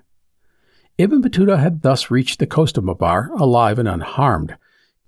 Ibn 0.98 1.22
Battuta 1.22 1.58
had 1.60 1.82
thus 1.82 2.12
reached 2.12 2.40
the 2.40 2.48
coast 2.48 2.78
of 2.78 2.84
Maabar 2.84 3.30
alive 3.40 3.80
and 3.80 3.88
unharmed. 3.88 4.56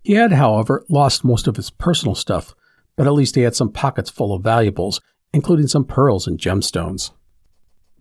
He 0.04 0.14
had, 0.14 0.32
however, 0.32 0.84
lost 0.90 1.24
most 1.24 1.48
of 1.48 1.56
his 1.56 1.70
personal 1.70 2.16
stuff, 2.16 2.56
but 2.96 3.06
at 3.06 3.14
least 3.14 3.36
he 3.36 3.42
had 3.42 3.56
some 3.56 3.72
pockets 3.72 4.10
full 4.10 4.34
of 4.34 4.44
valuables, 4.44 5.00
including 5.32 5.68
some 5.68 5.86
pearls 5.86 6.28
and 6.28 6.40
gemstones. 6.40 7.12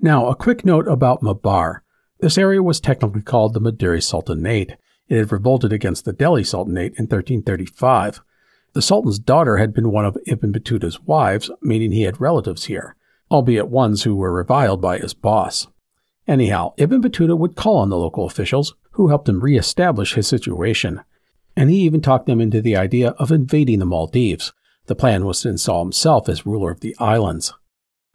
Now, 0.00 0.28
a 0.28 0.34
quick 0.34 0.64
note 0.64 0.88
about 0.88 1.22
Maabar. 1.22 1.80
This 2.20 2.38
area 2.38 2.62
was 2.62 2.80
technically 2.80 3.22
called 3.22 3.52
the 3.52 3.60
Madurai 3.60 4.02
Sultanate. 4.02 4.76
It 5.08 5.18
had 5.18 5.32
revolted 5.32 5.72
against 5.72 6.04
the 6.04 6.12
Delhi 6.12 6.44
Sultanate 6.44 6.94
in 6.96 7.04
1335. 7.04 8.22
The 8.74 8.82
Sultan's 8.82 9.20
daughter 9.20 9.58
had 9.58 9.72
been 9.72 9.92
one 9.92 10.04
of 10.04 10.18
Ibn 10.26 10.52
Battuta's 10.52 11.00
wives, 11.00 11.48
meaning 11.62 11.92
he 11.92 12.02
had 12.02 12.20
relatives 12.20 12.64
here, 12.64 12.96
albeit 13.30 13.68
ones 13.68 14.02
who 14.02 14.16
were 14.16 14.32
reviled 14.32 14.80
by 14.80 14.98
his 14.98 15.14
boss. 15.14 15.68
Anyhow, 16.26 16.74
Ibn 16.76 17.00
Battuta 17.00 17.36
would 17.36 17.54
call 17.54 17.76
on 17.76 17.88
the 17.88 17.96
local 17.96 18.26
officials, 18.26 18.74
who 18.92 19.08
helped 19.08 19.28
him 19.28 19.40
re-establish 19.40 20.14
his 20.14 20.26
situation. 20.26 21.02
And 21.56 21.70
he 21.70 21.78
even 21.82 22.00
talked 22.00 22.26
them 22.26 22.40
into 22.40 22.60
the 22.60 22.76
idea 22.76 23.10
of 23.10 23.30
invading 23.30 23.78
the 23.78 23.86
Maldives. 23.86 24.52
The 24.86 24.96
plan 24.96 25.24
was 25.24 25.40
to 25.42 25.50
install 25.50 25.84
himself 25.84 26.28
as 26.28 26.44
ruler 26.44 26.72
of 26.72 26.80
the 26.80 26.96
islands. 26.98 27.54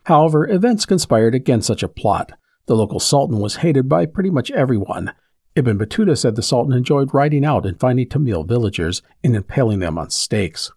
However, 0.04 0.46
events 0.46 0.86
conspired 0.86 1.36
against 1.36 1.68
such 1.68 1.84
a 1.84 1.88
plot. 1.88 2.34
The 2.66 2.76
local 2.76 3.00
sultan 3.00 3.40
was 3.40 3.58
hated 3.58 3.88
by 3.88 4.06
pretty 4.06 4.30
much 4.30 4.52
everyone, 4.52 5.14
Ibn 5.60 5.78
Battuta 5.78 6.18
said 6.18 6.38
the 6.38 6.42
Sultan 6.42 6.72
enjoyed 6.72 7.14
riding 7.14 7.44
out 7.44 7.66
and 7.66 7.78
finding 7.78 8.08
Tamil 8.08 8.46
villagers 8.46 9.02
and 9.26 9.36
impaling 9.36 9.80
them 9.80 9.98
on 9.98 10.10
stakes. 10.10 10.72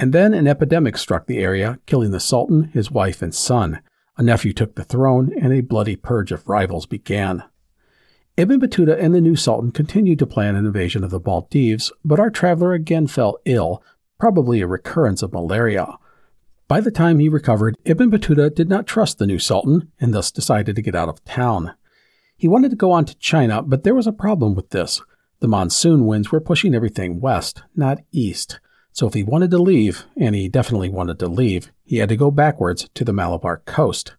And 0.00 0.14
then 0.14 0.32
an 0.32 0.46
epidemic 0.46 0.96
struck 0.96 1.26
the 1.26 1.36
area, 1.36 1.78
killing 1.84 2.10
the 2.10 2.18
Sultan, 2.18 2.70
his 2.72 2.90
wife, 2.90 3.20
and 3.20 3.34
son. 3.34 3.82
A 4.16 4.22
nephew 4.22 4.54
took 4.54 4.76
the 4.76 4.84
throne, 4.84 5.34
and 5.38 5.52
a 5.52 5.60
bloody 5.60 5.94
purge 5.94 6.32
of 6.32 6.48
rivals 6.48 6.86
began. 6.86 7.42
Ibn 8.38 8.58
Battuta 8.58 8.98
and 8.98 9.14
the 9.14 9.20
new 9.20 9.36
Sultan 9.36 9.72
continued 9.72 10.18
to 10.20 10.26
plan 10.26 10.56
an 10.56 10.64
invasion 10.64 11.04
of 11.04 11.10
the 11.10 11.20
Maldives, 11.20 11.92
but 12.02 12.18
our 12.18 12.30
traveler 12.30 12.72
again 12.72 13.08
fell 13.08 13.36
ill, 13.44 13.82
probably 14.18 14.62
a 14.62 14.66
recurrence 14.66 15.22
of 15.22 15.34
malaria. 15.34 15.98
By 16.66 16.80
the 16.80 16.90
time 16.90 17.18
he 17.18 17.28
recovered, 17.28 17.76
Ibn 17.84 18.10
Battuta 18.10 18.54
did 18.54 18.70
not 18.70 18.86
trust 18.86 19.18
the 19.18 19.26
new 19.26 19.38
Sultan 19.38 19.92
and 20.00 20.14
thus 20.14 20.30
decided 20.30 20.76
to 20.76 20.82
get 20.82 20.94
out 20.94 21.10
of 21.10 21.22
town. 21.26 21.74
He 22.38 22.46
wanted 22.46 22.70
to 22.70 22.76
go 22.76 22.92
on 22.92 23.04
to 23.04 23.18
China, 23.18 23.62
but 23.62 23.82
there 23.82 23.96
was 23.96 24.06
a 24.06 24.12
problem 24.12 24.54
with 24.54 24.70
this. 24.70 25.02
The 25.40 25.48
monsoon 25.48 26.06
winds 26.06 26.30
were 26.30 26.40
pushing 26.40 26.72
everything 26.72 27.20
west, 27.20 27.62
not 27.74 27.98
east. 28.12 28.60
So 28.92 29.08
if 29.08 29.14
he 29.14 29.24
wanted 29.24 29.50
to 29.50 29.58
leave, 29.58 30.04
and 30.16 30.36
he 30.36 30.48
definitely 30.48 30.88
wanted 30.88 31.18
to 31.18 31.26
leave, 31.26 31.72
he 31.84 31.96
had 31.96 32.08
to 32.10 32.16
go 32.16 32.30
backwards 32.30 32.88
to 32.94 33.04
the 33.04 33.12
Malabar 33.12 33.58
coast. 33.66 34.14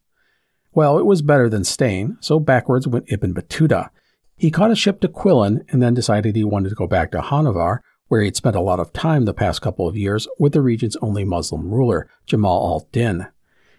Well, 0.74 1.00
it 1.00 1.06
was 1.06 1.22
better 1.22 1.50
than 1.50 1.64
staying, 1.64 2.18
so 2.20 2.42
backwards 2.42 2.88
went 2.88 3.12
Ibn 3.12 3.34
Battuta. 3.34 3.90
He 4.36 4.52
caught 4.52 4.72
a 4.72 4.76
ship 4.76 5.00
to 5.02 5.08
Quilon 5.08 5.64
and 5.70 5.82
then 5.82 5.94
decided 5.94 6.36
he 6.36 6.44
wanted 6.44 6.70
to 6.70 6.76
go 6.76 6.88
back 6.88 7.12
to 7.12 7.22
Honavar, 7.22 7.80
where 8.10 8.22
he'd 8.22 8.36
spent 8.36 8.58
a 8.58 8.62
lot 8.62 8.82
of 8.82 8.92
time 8.92 9.24
the 9.24 9.34
past 9.34 9.62
couple 9.62 9.88
of 9.88 9.96
years 9.96 10.28
with 10.38 10.52
the 10.52 10.62
region's 10.62 10.98
only 10.98 11.24
Muslim 11.24 11.70
ruler, 11.70 12.10
Jamal 12.26 12.74
al-Din. 12.74 13.28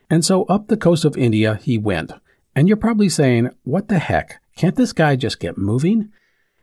And 0.08 0.24
so 0.24 0.44
up 0.44 0.68
the 0.68 0.78
coast 0.78 1.04
of 1.04 1.16
India 1.16 1.56
he 1.56 1.76
went, 1.76 2.12
and 2.54 2.68
you're 2.68 2.76
probably 2.76 3.08
saying, 3.08 3.50
what 3.62 3.88
the 3.88 3.98
heck? 3.98 4.40
Can't 4.56 4.76
this 4.76 4.92
guy 4.92 5.16
just 5.16 5.40
get 5.40 5.56
moving? 5.56 6.10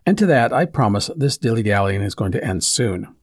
And 0.06 0.18
to 0.18 0.26
that, 0.28 0.54
I 0.54 0.66
promise 0.66 1.10
this 1.16 1.38
dilly 1.38 1.64
dallying 1.64 2.02
is 2.02 2.16
going 2.16 2.32
to 2.34 2.44
end 2.44 2.64
soon. 2.64 3.16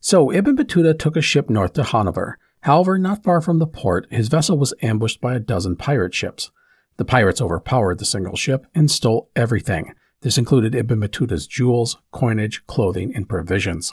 So 0.00 0.32
Ibn 0.32 0.56
Battuta 0.56 0.98
took 0.98 1.16
a 1.16 1.20
ship 1.20 1.50
north 1.50 1.74
to 1.74 1.82
Honavar. 1.82 2.34
However, 2.62 2.98
not 2.98 3.22
far 3.22 3.40
from 3.40 3.58
the 3.58 3.66
port, 3.66 4.06
his 4.10 4.28
vessel 4.28 4.58
was 4.58 4.74
ambushed 4.82 5.20
by 5.20 5.34
a 5.34 5.40
dozen 5.40 5.76
pirate 5.76 6.14
ships. 6.14 6.50
The 6.96 7.04
pirates 7.04 7.40
overpowered 7.40 7.98
the 7.98 8.04
single 8.04 8.36
ship 8.36 8.66
and 8.74 8.90
stole 8.90 9.30
everything. 9.36 9.94
This 10.22 10.38
included 10.38 10.74
Ibn 10.74 11.00
Battuta's 11.00 11.46
jewels, 11.46 11.98
coinage, 12.10 12.66
clothing, 12.66 13.14
and 13.14 13.28
provisions. 13.28 13.92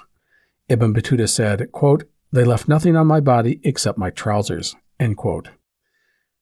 Ibn 0.69 0.93
Battuta 0.93 1.29
said, 1.29 1.71
quote, 1.71 2.05
They 2.31 2.43
left 2.43 2.67
nothing 2.67 2.95
on 2.95 3.05
my 3.05 3.19
body 3.19 3.59
except 3.63 4.00
my 4.00 4.09
trousers. 4.09 4.75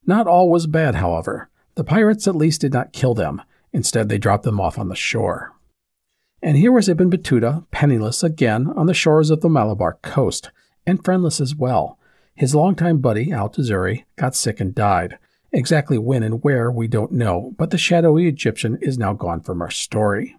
Not 0.06 0.28
all 0.28 0.50
was 0.50 0.68
bad, 0.68 0.96
however. 0.96 1.50
The 1.76 1.84
pirates 1.84 2.28
at 2.28 2.36
least 2.36 2.62
did 2.62 2.74
not 2.74 2.94
kill 2.94 3.14
them. 3.14 3.42
Instead, 3.72 4.10
they 4.10 4.18
dropped 4.18 4.44
them 4.44 4.60
off 4.60 4.78
on 4.78 4.90
the 4.90 4.96
shore. 4.96 5.54
And 6.42 6.58
here 6.58 6.72
was 6.72 6.90
Ibn 6.90 7.10
Battuta, 7.10 7.66
penniless 7.72 8.22
again, 8.22 8.68
on 8.76 8.86
the 8.86 8.94
shores 8.94 9.30
of 9.30 9.42
the 9.42 9.50
Malabar 9.50 9.98
coast, 10.02 10.52
and 10.86 11.04
friendless 11.04 11.40
as 11.40 11.56
well. 11.56 11.98
His 12.36 12.54
longtime 12.54 13.00
buddy, 13.00 13.32
Al 13.32 13.50
Tazuri, 13.50 14.04
got 14.18 14.36
sick 14.36 14.60
and 14.60 14.76
died. 14.76 15.18
Exactly 15.52 15.98
when 15.98 16.24
and 16.24 16.44
where, 16.44 16.72
we 16.72 16.88
don't 16.88 17.12
know, 17.12 17.54
but 17.58 17.70
the 17.70 17.78
shadowy 17.78 18.28
Egyptian 18.28 18.78
is 18.82 18.98
now 18.98 19.14
gone 19.14 19.40
from 19.40 19.62
our 19.62 19.70
story. 19.70 20.36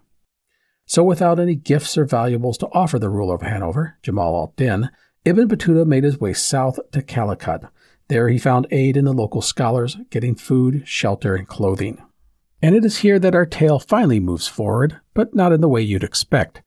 So, 0.85 1.03
without 1.03 1.39
any 1.39 1.55
gifts 1.55 1.97
or 1.97 2.05
valuables 2.05 2.57
to 2.59 2.67
offer 2.67 2.99
the 2.99 3.09
ruler 3.09 3.35
of 3.35 3.41
Honavar, 3.41 3.93
Jamal 4.03 4.35
al 4.35 4.53
Din, 4.55 4.89
Ibn 5.23 5.47
Battuta 5.47 5.85
made 5.85 6.03
his 6.03 6.19
way 6.19 6.33
south 6.33 6.79
to 6.91 7.01
Calicut, 7.01 7.63
there 8.07 8.29
he 8.29 8.37
found 8.37 8.67
aid 8.71 8.97
in 8.97 9.05
the 9.05 9.13
local 9.13 9.41
scholars, 9.41 9.97
getting 10.09 10.35
food, 10.35 10.87
shelter, 10.87 11.35
and 11.35 11.47
clothing. 11.47 12.01
And 12.61 12.75
it 12.75 12.85
is 12.85 12.99
here 12.99 13.19
that 13.19 13.35
our 13.35 13.45
tale 13.45 13.79
finally 13.79 14.19
moves 14.19 14.47
forward, 14.47 14.99
but 15.13 15.35
not 15.35 15.51
in 15.51 15.61
the 15.61 15.69
way 15.69 15.81
you'd 15.81 16.03
expect. 16.03 16.61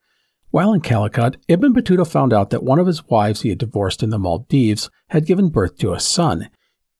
While 0.50 0.73
in 0.73 0.80
Calicut, 0.80 1.37
Ibn 1.49 1.75
Battuta 1.75 2.07
found 2.07 2.33
out 2.33 2.50
that 2.50 2.62
one 2.62 2.78
of 2.78 2.87
his 2.87 3.07
wives 3.09 3.42
he 3.42 3.50
had 3.50 3.59
divorced 3.59 4.02
in 4.02 4.11
the 4.11 4.18
Maldives 4.18 4.90
had 5.11 5.26
given 5.26 5.50
birth 5.50 5.76
to 5.78 5.92
a 5.92 6.00
son. 6.00 6.49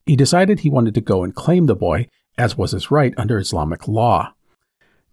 He 0.05 0.15
decided 0.15 0.59
he 0.59 0.69
wanted 0.69 0.93
to 0.95 1.01
go 1.01 1.23
and 1.23 1.33
claim 1.33 1.65
the 1.65 1.75
boy, 1.75 2.07
as 2.37 2.57
was 2.57 2.71
his 2.71 2.91
right 2.91 3.13
under 3.17 3.39
Islamic 3.39 3.87
law. 3.87 4.33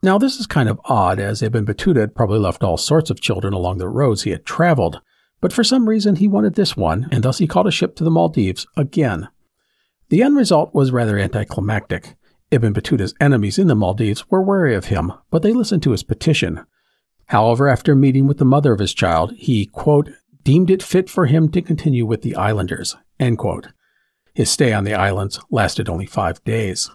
Now, 0.03 0.19
this 0.19 0.39
is 0.39 0.47
kind 0.47 0.69
of 0.69 0.81
odd, 0.85 1.19
as 1.19 1.43
Ibn 1.43 1.65
Battuta 1.65 2.01
had 2.01 2.15
probably 2.15 2.39
left 2.39 2.63
all 2.63 2.77
sorts 2.77 3.11
of 3.11 3.21
children 3.21 3.55
along 3.55 3.79
the 3.79 3.89
roads 3.89 4.23
he 4.23 4.31
had 4.31 4.45
traveled, 4.45 5.01
but 5.41 5.53
for 5.53 5.65
some 5.65 5.89
reason 5.89 6.17
he 6.17 6.29
wanted 6.29 6.55
this 6.55 6.77
one, 6.77 7.09
and 7.11 7.23
thus 7.23 7.39
he 7.39 7.47
called 7.47 7.67
a 7.67 7.73
ship 7.73 7.97
to 7.97 8.05
the 8.05 8.11
Maldives 8.11 8.67
again. 8.77 9.29
The 10.09 10.23
end 10.23 10.37
result 10.37 10.75
was 10.75 10.93
rather 10.93 11.19
anticlimactic. 11.19 12.17
Ibn 12.51 12.73
Battuta's 12.73 13.15
enemies 13.21 13.59
in 13.59 13.67
the 13.67 13.75
Maldives 13.75 14.31
were 14.31 14.43
wary 14.43 14.75
of 14.75 14.87
him, 14.87 15.13
but 15.31 15.43
they 15.43 15.53
listened 15.53 15.83
to 15.83 15.91
his 15.91 16.05
petition. 16.05 16.65
However, 17.27 17.69
after 17.69 17.97
meeting 17.97 18.27
with 18.27 18.39
the 18.39 18.45
mother 18.45 18.73
of 18.73 18.79
his 18.79 18.95
child, 18.95 19.33
he, 19.37 19.67
quote, 19.67 20.11
deemed 20.45 20.71
it 20.71 20.83
fit 20.83 21.11
for 21.11 21.27
him 21.27 21.51
to 21.51 21.61
continue 21.61 22.07
with 22.07 22.23
the 22.23 22.37
islanders, 22.37 22.97
His 24.33 24.49
stay 24.49 24.73
on 24.73 24.85
the 24.85 24.95
islands 24.95 25.41
lasted 25.51 25.89
only 25.89 26.07
five 26.07 26.43
days. 26.45 26.89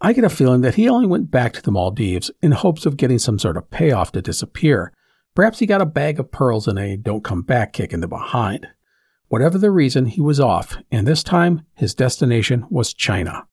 I 0.00 0.14
get 0.14 0.24
a 0.24 0.30
feeling 0.30 0.62
that 0.62 0.76
he 0.76 0.88
only 0.88 1.06
went 1.06 1.30
back 1.30 1.52
to 1.52 1.62
the 1.62 1.70
Maldives 1.70 2.30
in 2.40 2.52
hopes 2.52 2.86
of 2.86 2.96
getting 2.96 3.18
some 3.18 3.38
sort 3.38 3.58
of 3.58 3.70
payoff 3.70 4.10
to 4.12 4.22
disappear, 4.22 4.92
Perhaps 5.34 5.60
he 5.60 5.66
got 5.66 5.80
a 5.80 5.86
bag 5.86 6.20
of 6.20 6.30
pearls 6.30 6.68
and 6.68 6.78
a 6.78 6.96
don't 6.96 7.24
come 7.24 7.42
back 7.42 7.72
kick 7.72 7.92
in 7.92 8.00
the 8.00 8.08
behind. 8.08 8.66
Whatever 9.28 9.56
the 9.56 9.70
reason, 9.70 10.06
he 10.06 10.20
was 10.20 10.38
off, 10.38 10.76
and 10.90 11.06
this 11.06 11.22
time 11.22 11.62
his 11.74 11.94
destination 11.94 12.66
was 12.68 12.92
China. 12.92 13.46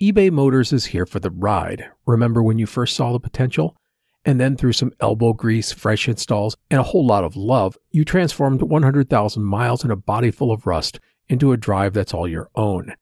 eBay 0.00 0.30
Motors 0.30 0.72
is 0.72 0.86
here 0.86 1.06
for 1.06 1.18
the 1.18 1.30
ride. 1.30 1.90
Remember 2.06 2.40
when 2.40 2.58
you 2.58 2.66
first 2.66 2.94
saw 2.94 3.12
the 3.12 3.18
potential? 3.18 3.76
And 4.24 4.40
then 4.40 4.56
through 4.56 4.74
some 4.74 4.92
elbow 5.00 5.32
grease, 5.32 5.72
fresh 5.72 6.08
installs, 6.08 6.56
and 6.70 6.78
a 6.78 6.84
whole 6.84 7.04
lot 7.04 7.24
of 7.24 7.34
love, 7.34 7.76
you 7.90 8.04
transformed 8.04 8.62
100,000 8.62 9.42
miles 9.42 9.82
and 9.82 9.92
a 9.92 9.96
body 9.96 10.30
full 10.30 10.52
of 10.52 10.66
rust 10.66 11.00
into 11.28 11.50
a 11.50 11.56
drive 11.56 11.94
that's 11.94 12.14
all 12.14 12.28
your 12.28 12.48
own. 12.54 12.94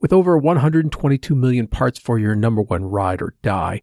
With 0.00 0.12
over 0.12 0.38
122 0.38 1.34
million 1.34 1.66
parts 1.66 1.98
for 1.98 2.20
your 2.20 2.36
number 2.36 2.62
one 2.62 2.84
ride 2.84 3.20
or 3.20 3.34
die, 3.42 3.82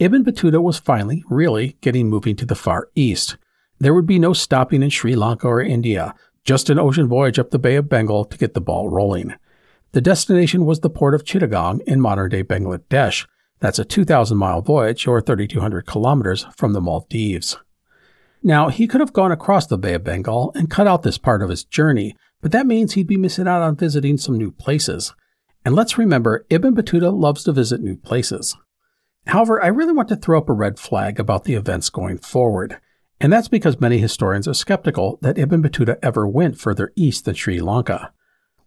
Ibn 0.00 0.24
Battuta 0.24 0.62
was 0.62 0.78
finally, 0.78 1.24
really, 1.28 1.76
getting 1.80 2.08
moving 2.08 2.36
to 2.36 2.46
the 2.46 2.54
Far 2.54 2.88
East. 2.94 3.36
There 3.80 3.92
would 3.92 4.06
be 4.06 4.20
no 4.20 4.32
stopping 4.32 4.80
in 4.80 4.90
Sri 4.90 5.16
Lanka 5.16 5.48
or 5.48 5.60
India, 5.60 6.14
just 6.44 6.70
an 6.70 6.78
ocean 6.78 7.08
voyage 7.08 7.36
up 7.36 7.50
the 7.50 7.58
Bay 7.58 7.74
of 7.74 7.88
Bengal 7.88 8.24
to 8.26 8.38
get 8.38 8.54
the 8.54 8.60
ball 8.60 8.88
rolling. 8.88 9.34
The 9.90 10.00
destination 10.00 10.64
was 10.64 10.80
the 10.80 10.90
port 10.90 11.16
of 11.16 11.24
Chittagong 11.24 11.80
in 11.82 12.00
modern 12.00 12.30
day 12.30 12.44
Bangladesh. 12.44 13.26
That's 13.58 13.80
a 13.80 13.84
2,000 13.84 14.36
mile 14.36 14.62
voyage, 14.62 15.08
or 15.08 15.20
3,200 15.20 15.84
kilometers, 15.84 16.46
from 16.56 16.74
the 16.74 16.80
Maldives. 16.80 17.56
Now, 18.40 18.68
he 18.68 18.86
could 18.86 19.00
have 19.00 19.12
gone 19.12 19.32
across 19.32 19.66
the 19.66 19.78
Bay 19.78 19.94
of 19.94 20.04
Bengal 20.04 20.52
and 20.54 20.70
cut 20.70 20.86
out 20.86 21.02
this 21.02 21.18
part 21.18 21.42
of 21.42 21.50
his 21.50 21.64
journey, 21.64 22.14
but 22.40 22.52
that 22.52 22.68
means 22.68 22.92
he'd 22.92 23.08
be 23.08 23.16
missing 23.16 23.48
out 23.48 23.62
on 23.62 23.74
visiting 23.74 24.16
some 24.16 24.38
new 24.38 24.52
places. 24.52 25.12
And 25.64 25.74
let's 25.74 25.98
remember, 25.98 26.46
Ibn 26.50 26.76
Battuta 26.76 27.12
loves 27.12 27.42
to 27.44 27.52
visit 27.52 27.80
new 27.80 27.96
places. 27.96 28.56
However, 29.26 29.62
I 29.62 29.66
really 29.68 29.92
want 29.92 30.08
to 30.08 30.16
throw 30.16 30.38
up 30.38 30.48
a 30.48 30.54
red 30.54 30.78
flag 30.78 31.20
about 31.20 31.44
the 31.44 31.54
events 31.54 31.90
going 31.90 32.18
forward. 32.18 32.78
And 33.20 33.32
that's 33.32 33.48
because 33.48 33.80
many 33.80 33.98
historians 33.98 34.46
are 34.46 34.54
skeptical 34.54 35.18
that 35.22 35.38
Ibn 35.38 35.62
Battuta 35.62 35.98
ever 36.02 36.26
went 36.26 36.58
further 36.58 36.92
east 36.96 37.24
than 37.24 37.34
Sri 37.34 37.60
Lanka. 37.60 38.12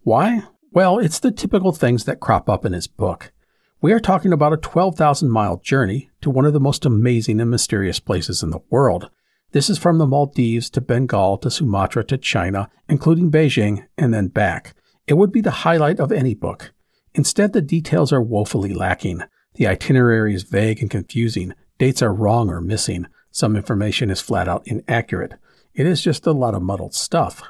Why? 0.02 0.42
Well, 0.70 0.98
it's 0.98 1.18
the 1.18 1.30
typical 1.30 1.72
things 1.72 2.04
that 2.04 2.20
crop 2.20 2.48
up 2.48 2.64
in 2.64 2.72
his 2.72 2.86
book. 2.86 3.32
We 3.80 3.92
are 3.92 4.00
talking 4.00 4.32
about 4.32 4.52
a 4.52 4.58
12,000 4.58 5.30
mile 5.30 5.56
journey 5.56 6.10
to 6.20 6.30
one 6.30 6.44
of 6.44 6.52
the 6.52 6.60
most 6.60 6.84
amazing 6.84 7.40
and 7.40 7.50
mysterious 7.50 7.98
places 7.98 8.42
in 8.42 8.50
the 8.50 8.60
world. 8.70 9.10
This 9.52 9.68
is 9.68 9.76
from 9.76 9.98
the 9.98 10.06
Maldives 10.06 10.70
to 10.70 10.80
Bengal 10.80 11.36
to 11.38 11.50
Sumatra 11.50 12.04
to 12.04 12.16
China, 12.16 12.70
including 12.88 13.30
Beijing, 13.30 13.86
and 13.98 14.14
then 14.14 14.28
back. 14.28 14.74
It 15.06 15.14
would 15.14 15.32
be 15.32 15.40
the 15.40 15.50
highlight 15.50 15.98
of 15.98 16.12
any 16.12 16.34
book. 16.34 16.72
Instead, 17.14 17.52
the 17.52 17.60
details 17.60 18.12
are 18.12 18.22
woefully 18.22 18.72
lacking. 18.72 19.22
The 19.54 19.66
itinerary 19.66 20.34
is 20.34 20.42
vague 20.42 20.80
and 20.80 20.90
confusing. 20.90 21.54
Dates 21.78 22.02
are 22.02 22.12
wrong 22.12 22.50
or 22.50 22.60
missing. 22.60 23.06
Some 23.30 23.56
information 23.56 24.10
is 24.10 24.20
flat 24.20 24.48
out 24.48 24.66
inaccurate. 24.66 25.34
It 25.74 25.86
is 25.86 26.02
just 26.02 26.26
a 26.26 26.32
lot 26.32 26.54
of 26.54 26.62
muddled 26.62 26.94
stuff. 26.94 27.42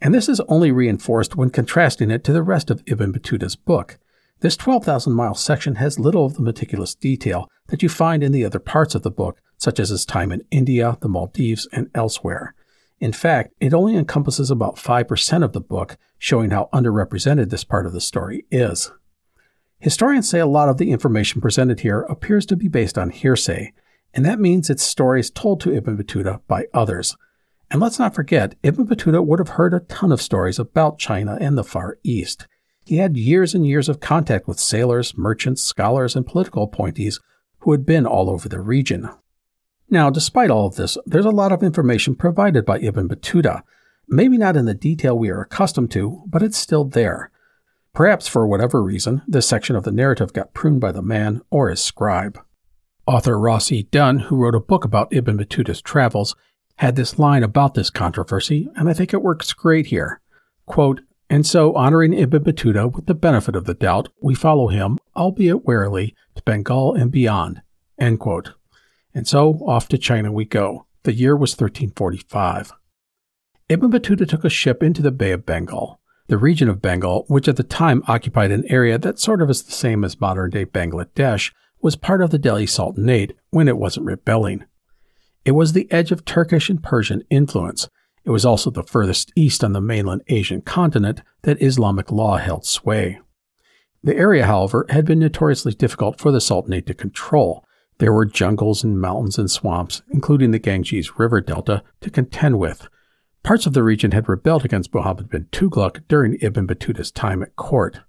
And 0.00 0.14
this 0.14 0.28
is 0.28 0.40
only 0.48 0.70
reinforced 0.70 1.36
when 1.36 1.50
contrasting 1.50 2.10
it 2.10 2.24
to 2.24 2.32
the 2.32 2.42
rest 2.42 2.70
of 2.70 2.82
Ibn 2.86 3.12
Battuta's 3.12 3.56
book. 3.56 3.98
This 4.40 4.56
12,000 4.56 5.12
mile 5.12 5.34
section 5.34 5.76
has 5.76 5.98
little 5.98 6.26
of 6.26 6.34
the 6.34 6.42
meticulous 6.42 6.94
detail 6.94 7.48
that 7.68 7.82
you 7.82 7.88
find 7.88 8.22
in 8.22 8.32
the 8.32 8.44
other 8.44 8.58
parts 8.58 8.94
of 8.94 9.02
the 9.02 9.10
book, 9.10 9.40
such 9.56 9.80
as 9.80 9.88
his 9.88 10.04
time 10.04 10.30
in 10.30 10.44
India, 10.50 10.98
the 11.00 11.08
Maldives, 11.08 11.66
and 11.72 11.90
elsewhere. 11.94 12.54
In 13.00 13.12
fact, 13.12 13.54
it 13.60 13.72
only 13.72 13.96
encompasses 13.96 14.50
about 14.50 14.76
5% 14.76 15.44
of 15.44 15.52
the 15.52 15.60
book, 15.60 15.96
showing 16.18 16.50
how 16.50 16.68
underrepresented 16.72 17.50
this 17.50 17.64
part 17.64 17.86
of 17.86 17.92
the 17.92 18.00
story 18.00 18.44
is. 18.50 18.90
Historians 19.78 20.28
say 20.28 20.38
a 20.38 20.46
lot 20.46 20.68
of 20.68 20.78
the 20.78 20.90
information 20.90 21.40
presented 21.40 21.80
here 21.80 22.00
appears 22.02 22.46
to 22.46 22.56
be 22.56 22.68
based 22.68 22.96
on 22.96 23.10
hearsay, 23.10 23.72
and 24.14 24.24
that 24.24 24.40
means 24.40 24.70
it's 24.70 24.82
stories 24.82 25.30
told 25.30 25.60
to 25.60 25.74
Ibn 25.74 25.96
Battuta 25.96 26.40
by 26.46 26.66
others. 26.72 27.16
And 27.70 27.80
let's 27.80 27.98
not 27.98 28.14
forget, 28.14 28.54
Ibn 28.62 28.86
Battuta 28.86 29.24
would 29.24 29.40
have 29.40 29.56
heard 29.56 29.74
a 29.74 29.80
ton 29.80 30.12
of 30.12 30.22
stories 30.22 30.58
about 30.58 30.98
China 30.98 31.36
and 31.40 31.58
the 31.58 31.64
Far 31.64 31.98
East. 32.02 32.46
He 32.84 32.98
had 32.98 33.16
years 33.16 33.54
and 33.54 33.66
years 33.66 33.88
of 33.88 34.00
contact 34.00 34.46
with 34.46 34.60
sailors, 34.60 35.16
merchants, 35.16 35.62
scholars, 35.62 36.14
and 36.14 36.26
political 36.26 36.62
appointees 36.62 37.18
who 37.60 37.72
had 37.72 37.86
been 37.86 38.06
all 38.06 38.28
over 38.30 38.48
the 38.48 38.60
region. 38.60 39.08
Now, 39.88 40.10
despite 40.10 40.50
all 40.50 40.66
of 40.66 40.76
this, 40.76 40.98
there's 41.06 41.24
a 41.24 41.30
lot 41.30 41.52
of 41.52 41.62
information 41.62 42.14
provided 42.14 42.64
by 42.64 42.78
Ibn 42.78 43.08
Battuta. 43.08 43.62
Maybe 44.06 44.36
not 44.36 44.56
in 44.56 44.66
the 44.66 44.74
detail 44.74 45.18
we 45.18 45.30
are 45.30 45.40
accustomed 45.40 45.90
to, 45.92 46.22
but 46.26 46.42
it's 46.42 46.58
still 46.58 46.84
there. 46.84 47.30
Perhaps 47.94 48.26
for 48.26 48.46
whatever 48.46 48.82
reason, 48.82 49.22
this 49.26 49.48
section 49.48 49.76
of 49.76 49.84
the 49.84 49.92
narrative 49.92 50.32
got 50.32 50.52
pruned 50.52 50.80
by 50.80 50.90
the 50.90 51.00
man 51.00 51.40
or 51.50 51.70
his 51.70 51.80
scribe. 51.80 52.38
Author 53.06 53.38
Ross 53.38 53.70
E. 53.70 53.84
Dunn, 53.84 54.18
who 54.18 54.36
wrote 54.36 54.56
a 54.56 54.60
book 54.60 54.84
about 54.84 55.12
Ibn 55.12 55.38
Battuta's 55.38 55.80
travels, 55.80 56.34
had 56.78 56.96
this 56.96 57.20
line 57.20 57.44
about 57.44 57.74
this 57.74 57.90
controversy, 57.90 58.68
and 58.74 58.88
I 58.88 58.94
think 58.94 59.14
it 59.14 59.22
works 59.22 59.52
great 59.52 59.86
here. 59.86 60.20
Quote, 60.66 61.02
and 61.30 61.46
so, 61.46 61.74
honoring 61.74 62.12
Ibn 62.12 62.42
Battuta 62.42 62.92
with 62.92 63.06
the 63.06 63.14
benefit 63.14 63.56
of 63.56 63.64
the 63.64 63.74
doubt, 63.74 64.08
we 64.20 64.34
follow 64.34 64.68
him, 64.68 64.98
albeit 65.16 65.64
warily, 65.64 66.14
to 66.34 66.42
Bengal 66.42 66.94
and 66.94 67.10
beyond. 67.10 67.62
End 67.98 68.20
quote. 68.20 68.54
And 69.14 69.26
so, 69.26 69.54
off 69.66 69.88
to 69.88 69.98
China 69.98 70.32
we 70.32 70.44
go. 70.44 70.86
The 71.04 71.14
year 71.14 71.36
was 71.36 71.52
1345. 71.52 72.72
Ibn 73.68 73.90
Battuta 73.90 74.28
took 74.28 74.44
a 74.44 74.50
ship 74.50 74.82
into 74.82 75.00
the 75.00 75.12
Bay 75.12 75.30
of 75.30 75.46
Bengal. 75.46 76.00
The 76.28 76.38
region 76.38 76.70
of 76.70 76.80
Bengal, 76.80 77.26
which 77.28 77.48
at 77.48 77.56
the 77.56 77.62
time 77.62 78.02
occupied 78.06 78.50
an 78.50 78.64
area 78.70 78.96
that 78.98 79.18
sort 79.18 79.42
of 79.42 79.50
is 79.50 79.62
the 79.62 79.72
same 79.72 80.04
as 80.04 80.20
modern 80.20 80.50
day 80.50 80.64
Bangladesh, 80.64 81.52
was 81.82 81.96
part 81.96 82.22
of 82.22 82.30
the 82.30 82.38
Delhi 82.38 82.66
Sultanate 82.66 83.36
when 83.50 83.68
it 83.68 83.76
wasn't 83.76 84.06
rebelling. 84.06 84.64
It 85.44 85.52
was 85.52 85.74
the 85.74 85.90
edge 85.92 86.12
of 86.12 86.24
Turkish 86.24 86.70
and 86.70 86.82
Persian 86.82 87.22
influence. 87.28 87.88
It 88.24 88.30
was 88.30 88.46
also 88.46 88.70
the 88.70 88.82
furthest 88.82 89.32
east 89.36 89.62
on 89.62 89.74
the 89.74 89.82
mainland 89.82 90.22
Asian 90.28 90.62
continent 90.62 91.20
that 91.42 91.60
Islamic 91.60 92.10
law 92.10 92.38
held 92.38 92.64
sway. 92.64 93.20
The 94.02 94.16
area, 94.16 94.46
however, 94.46 94.86
had 94.88 95.04
been 95.04 95.18
notoriously 95.18 95.72
difficult 95.72 96.18
for 96.18 96.32
the 96.32 96.40
Sultanate 96.40 96.86
to 96.86 96.94
control. 96.94 97.66
There 97.98 98.14
were 98.14 98.24
jungles 98.24 98.82
and 98.82 98.98
mountains 98.98 99.38
and 99.38 99.50
swamps, 99.50 100.00
including 100.10 100.52
the 100.52 100.58
Ganges 100.58 101.18
River 101.18 101.42
Delta, 101.42 101.82
to 102.00 102.10
contend 102.10 102.58
with. 102.58 102.88
Parts 103.44 103.66
of 103.66 103.74
the 103.74 103.82
region 103.82 104.12
had 104.12 104.26
rebelled 104.26 104.64
against 104.64 104.94
Muhammad 104.94 105.28
bin 105.28 105.44
Tughlaq 105.52 106.08
during 106.08 106.38
Ibn 106.40 106.66
Battuta's 106.66 107.12
time 107.12 107.42
at 107.42 107.56
court. 107.56 108.00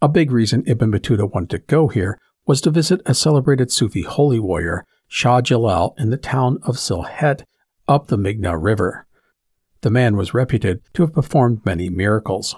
A 0.00 0.08
big 0.08 0.30
reason 0.30 0.62
Ibn 0.64 0.92
Battuta 0.92 1.28
wanted 1.28 1.50
to 1.50 1.58
go 1.58 1.88
here 1.88 2.20
was 2.46 2.60
to 2.60 2.70
visit 2.70 3.02
a 3.04 3.14
celebrated 3.14 3.72
Sufi 3.72 4.02
holy 4.02 4.38
warrior, 4.38 4.86
Shah 5.08 5.40
Jalal, 5.40 5.96
in 5.98 6.10
the 6.10 6.16
town 6.16 6.58
of 6.62 6.76
Sylhet 6.76 7.42
up 7.88 8.06
the 8.06 8.16
Meghna 8.16 8.56
River. 8.56 9.08
The 9.80 9.90
man 9.90 10.16
was 10.16 10.32
reputed 10.34 10.82
to 10.94 11.02
have 11.02 11.12
performed 11.12 11.66
many 11.66 11.90
miracles. 11.90 12.54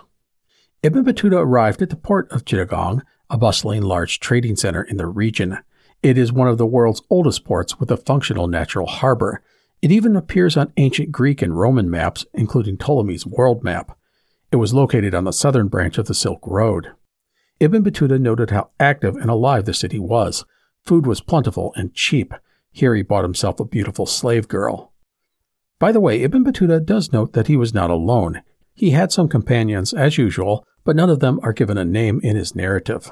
Ibn 0.83 1.03
Battuta 1.03 1.39
arrived 1.39 1.81
at 1.81 1.89
the 1.89 1.97
port 1.97 2.31
of 2.31 2.45
Chittagong, 2.45 3.01
a 3.31 3.39
bustling 3.39 3.81
large 3.81 4.21
trading 4.21 4.57
center 4.57 4.83
in 4.83 4.99
the 4.99 5.07
region. 5.07 5.61
It 6.03 6.19
is 6.19 6.31
one 6.31 6.47
of 6.47 6.59
the 6.59 6.67
world's 6.67 7.01
oldest 7.09 7.47
ports 7.47 7.81
with 7.81 7.91
a 7.91 7.97
functional 7.97 8.49
natural 8.49 8.87
harbor. 8.87 9.43
It 9.83 9.93
even 9.93 10.17
appears 10.17 10.57
on 10.57 10.73
ancient 10.77 11.13
Greek 11.13 11.43
and 11.43 11.59
Roman 11.59 11.91
maps, 11.91 12.25
including 12.35 12.77
Ptolemy's 12.77 13.27
world 13.27 13.63
map. 13.63 13.97
It 14.51 14.57
was 14.57 14.75
located 14.75 15.15
on 15.15 15.25
the 15.25 15.33
southern 15.33 15.69
branch 15.69 15.99
of 15.99 16.07
the 16.07 16.15
Silk 16.15 16.41
Road. 16.47 16.93
Ibn 17.61 17.83
Battuta 17.83 18.19
noted 18.19 18.51
how 18.51 18.71
active 18.79 19.17
and 19.17 19.31
alive 19.31 19.65
the 19.65 19.75
city 19.75 19.99
was. 19.99 20.45
Food 20.85 21.07
was 21.07 21.21
plentiful 21.21 21.73
and 21.77 21.95
cheap. 21.95 22.33
Here 22.71 22.95
he 22.95 23.03
bought 23.03 23.25
himself 23.25 23.61
a 23.61 23.65
beautiful 23.65 24.07
slave 24.07 24.49
girl. 24.49 24.93
By 25.79 25.93
the 25.93 26.01
way, 26.01 26.23
Ibn 26.23 26.45
Battuta 26.45 26.85
does 26.85 27.13
note 27.13 27.33
that 27.33 27.49
he 27.49 27.57
was 27.57 27.75
not 27.75 27.91
alone. 27.91 28.43
He 28.75 28.91
had 28.91 29.11
some 29.11 29.29
companions, 29.29 29.93
as 29.93 30.19
usual, 30.19 30.67
but 30.85 30.97
none 30.97 31.11
of 31.11 31.21
them 31.21 31.41
are 31.43 31.53
given 31.53 31.79
a 31.79 31.85
name 31.85 32.21
in 32.23 32.37
his 32.37 32.55
narrative. 32.55 33.11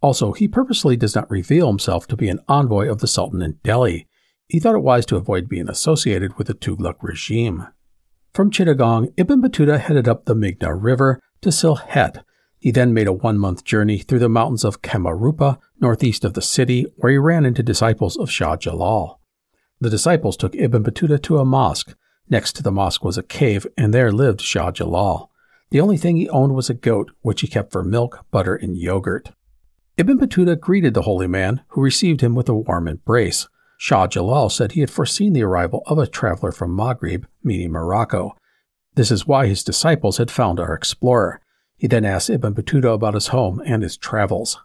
Also, 0.00 0.32
he 0.32 0.48
purposely 0.48 0.96
does 0.96 1.14
not 1.14 1.30
reveal 1.30 1.68
himself 1.68 2.06
to 2.08 2.16
be 2.16 2.28
an 2.28 2.40
envoy 2.48 2.88
of 2.90 2.98
the 2.98 3.06
Sultan 3.06 3.40
in 3.40 3.58
Delhi. 3.62 4.06
He 4.52 4.60
thought 4.60 4.74
it 4.74 4.82
wise 4.82 5.06
to 5.06 5.16
avoid 5.16 5.48
being 5.48 5.70
associated 5.70 6.36
with 6.36 6.46
the 6.46 6.52
Tughlaq 6.52 6.96
regime. 7.00 7.68
From 8.34 8.50
Chittagong, 8.50 9.10
Ibn 9.16 9.40
Battuta 9.40 9.80
headed 9.80 10.06
up 10.06 10.26
the 10.26 10.34
Meghna 10.34 10.76
River 10.78 11.18
to 11.40 11.48
Sylhet, 11.48 12.22
he 12.58 12.70
then 12.70 12.92
made 12.92 13.06
a 13.06 13.14
one 13.14 13.38
month 13.38 13.64
journey 13.64 13.96
through 13.96 14.18
the 14.18 14.28
mountains 14.28 14.62
of 14.62 14.82
Kamarupa, 14.82 15.58
northeast 15.80 16.22
of 16.22 16.34
the 16.34 16.42
city, 16.42 16.84
where 16.96 17.12
he 17.12 17.16
ran 17.16 17.46
into 17.46 17.62
disciples 17.62 18.14
of 18.18 18.30
Shah 18.30 18.56
Jalal. 18.56 19.20
The 19.80 19.88
disciples 19.88 20.36
took 20.36 20.54
Ibn 20.54 20.84
Battuta 20.84 21.18
to 21.22 21.38
a 21.38 21.46
mosque. 21.46 21.96
Next 22.28 22.52
to 22.56 22.62
the 22.62 22.70
mosque 22.70 23.02
was 23.02 23.16
a 23.16 23.22
cave, 23.22 23.66
and 23.78 23.94
there 23.94 24.12
lived 24.12 24.42
Shah 24.42 24.70
Jalal. 24.70 25.30
The 25.70 25.80
only 25.80 25.96
thing 25.96 26.18
he 26.18 26.28
owned 26.28 26.54
was 26.54 26.68
a 26.68 26.74
goat, 26.74 27.10
which 27.22 27.40
he 27.40 27.46
kept 27.46 27.72
for 27.72 27.82
milk, 27.82 28.26
butter, 28.30 28.54
and 28.54 28.76
yogurt. 28.76 29.30
Ibn 29.96 30.18
Battuta 30.18 30.60
greeted 30.60 30.92
the 30.92 31.02
holy 31.08 31.26
man, 31.26 31.62
who 31.68 31.80
received 31.80 32.20
him 32.20 32.34
with 32.34 32.50
a 32.50 32.54
warm 32.54 32.86
embrace. 32.86 33.48
Shah 33.82 34.06
Jalal 34.06 34.48
said 34.48 34.72
he 34.72 34.80
had 34.80 34.92
foreseen 34.92 35.32
the 35.32 35.42
arrival 35.42 35.82
of 35.86 35.98
a 35.98 36.06
traveler 36.06 36.52
from 36.52 36.70
Maghreb, 36.70 37.24
meaning 37.42 37.72
Morocco. 37.72 38.36
This 38.94 39.10
is 39.10 39.26
why 39.26 39.48
his 39.48 39.64
disciples 39.64 40.18
had 40.18 40.30
found 40.30 40.60
our 40.60 40.72
explorer. 40.72 41.40
He 41.76 41.88
then 41.88 42.04
asked 42.04 42.30
Ibn 42.30 42.54
Battuta 42.54 42.92
about 42.92 43.14
his 43.14 43.26
home 43.34 43.60
and 43.66 43.82
his 43.82 43.96
travels. 43.96 44.62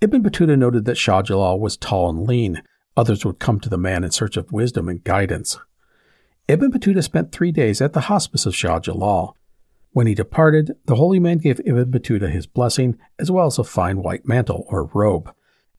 Ibn 0.00 0.22
Battuta 0.22 0.56
noted 0.56 0.84
that 0.84 0.96
Shah 0.96 1.22
Jalal 1.22 1.58
was 1.58 1.76
tall 1.76 2.08
and 2.08 2.24
lean. 2.24 2.62
Others 2.96 3.24
would 3.24 3.40
come 3.40 3.58
to 3.58 3.68
the 3.68 3.76
man 3.76 4.04
in 4.04 4.12
search 4.12 4.36
of 4.36 4.52
wisdom 4.52 4.88
and 4.88 5.02
guidance. 5.02 5.58
Ibn 6.46 6.70
Battuta 6.70 7.02
spent 7.02 7.32
three 7.32 7.50
days 7.50 7.80
at 7.80 7.94
the 7.94 8.02
hospice 8.02 8.46
of 8.46 8.54
Shah 8.54 8.78
Jalal. 8.78 9.36
When 9.90 10.06
he 10.06 10.14
departed, 10.14 10.76
the 10.84 10.94
holy 10.94 11.18
man 11.18 11.38
gave 11.38 11.60
Ibn 11.66 11.90
Battuta 11.90 12.30
his 12.30 12.46
blessing 12.46 12.96
as 13.18 13.28
well 13.28 13.46
as 13.46 13.58
a 13.58 13.64
fine 13.64 14.04
white 14.04 14.24
mantle 14.24 14.66
or 14.68 14.84
robe. 14.94 15.34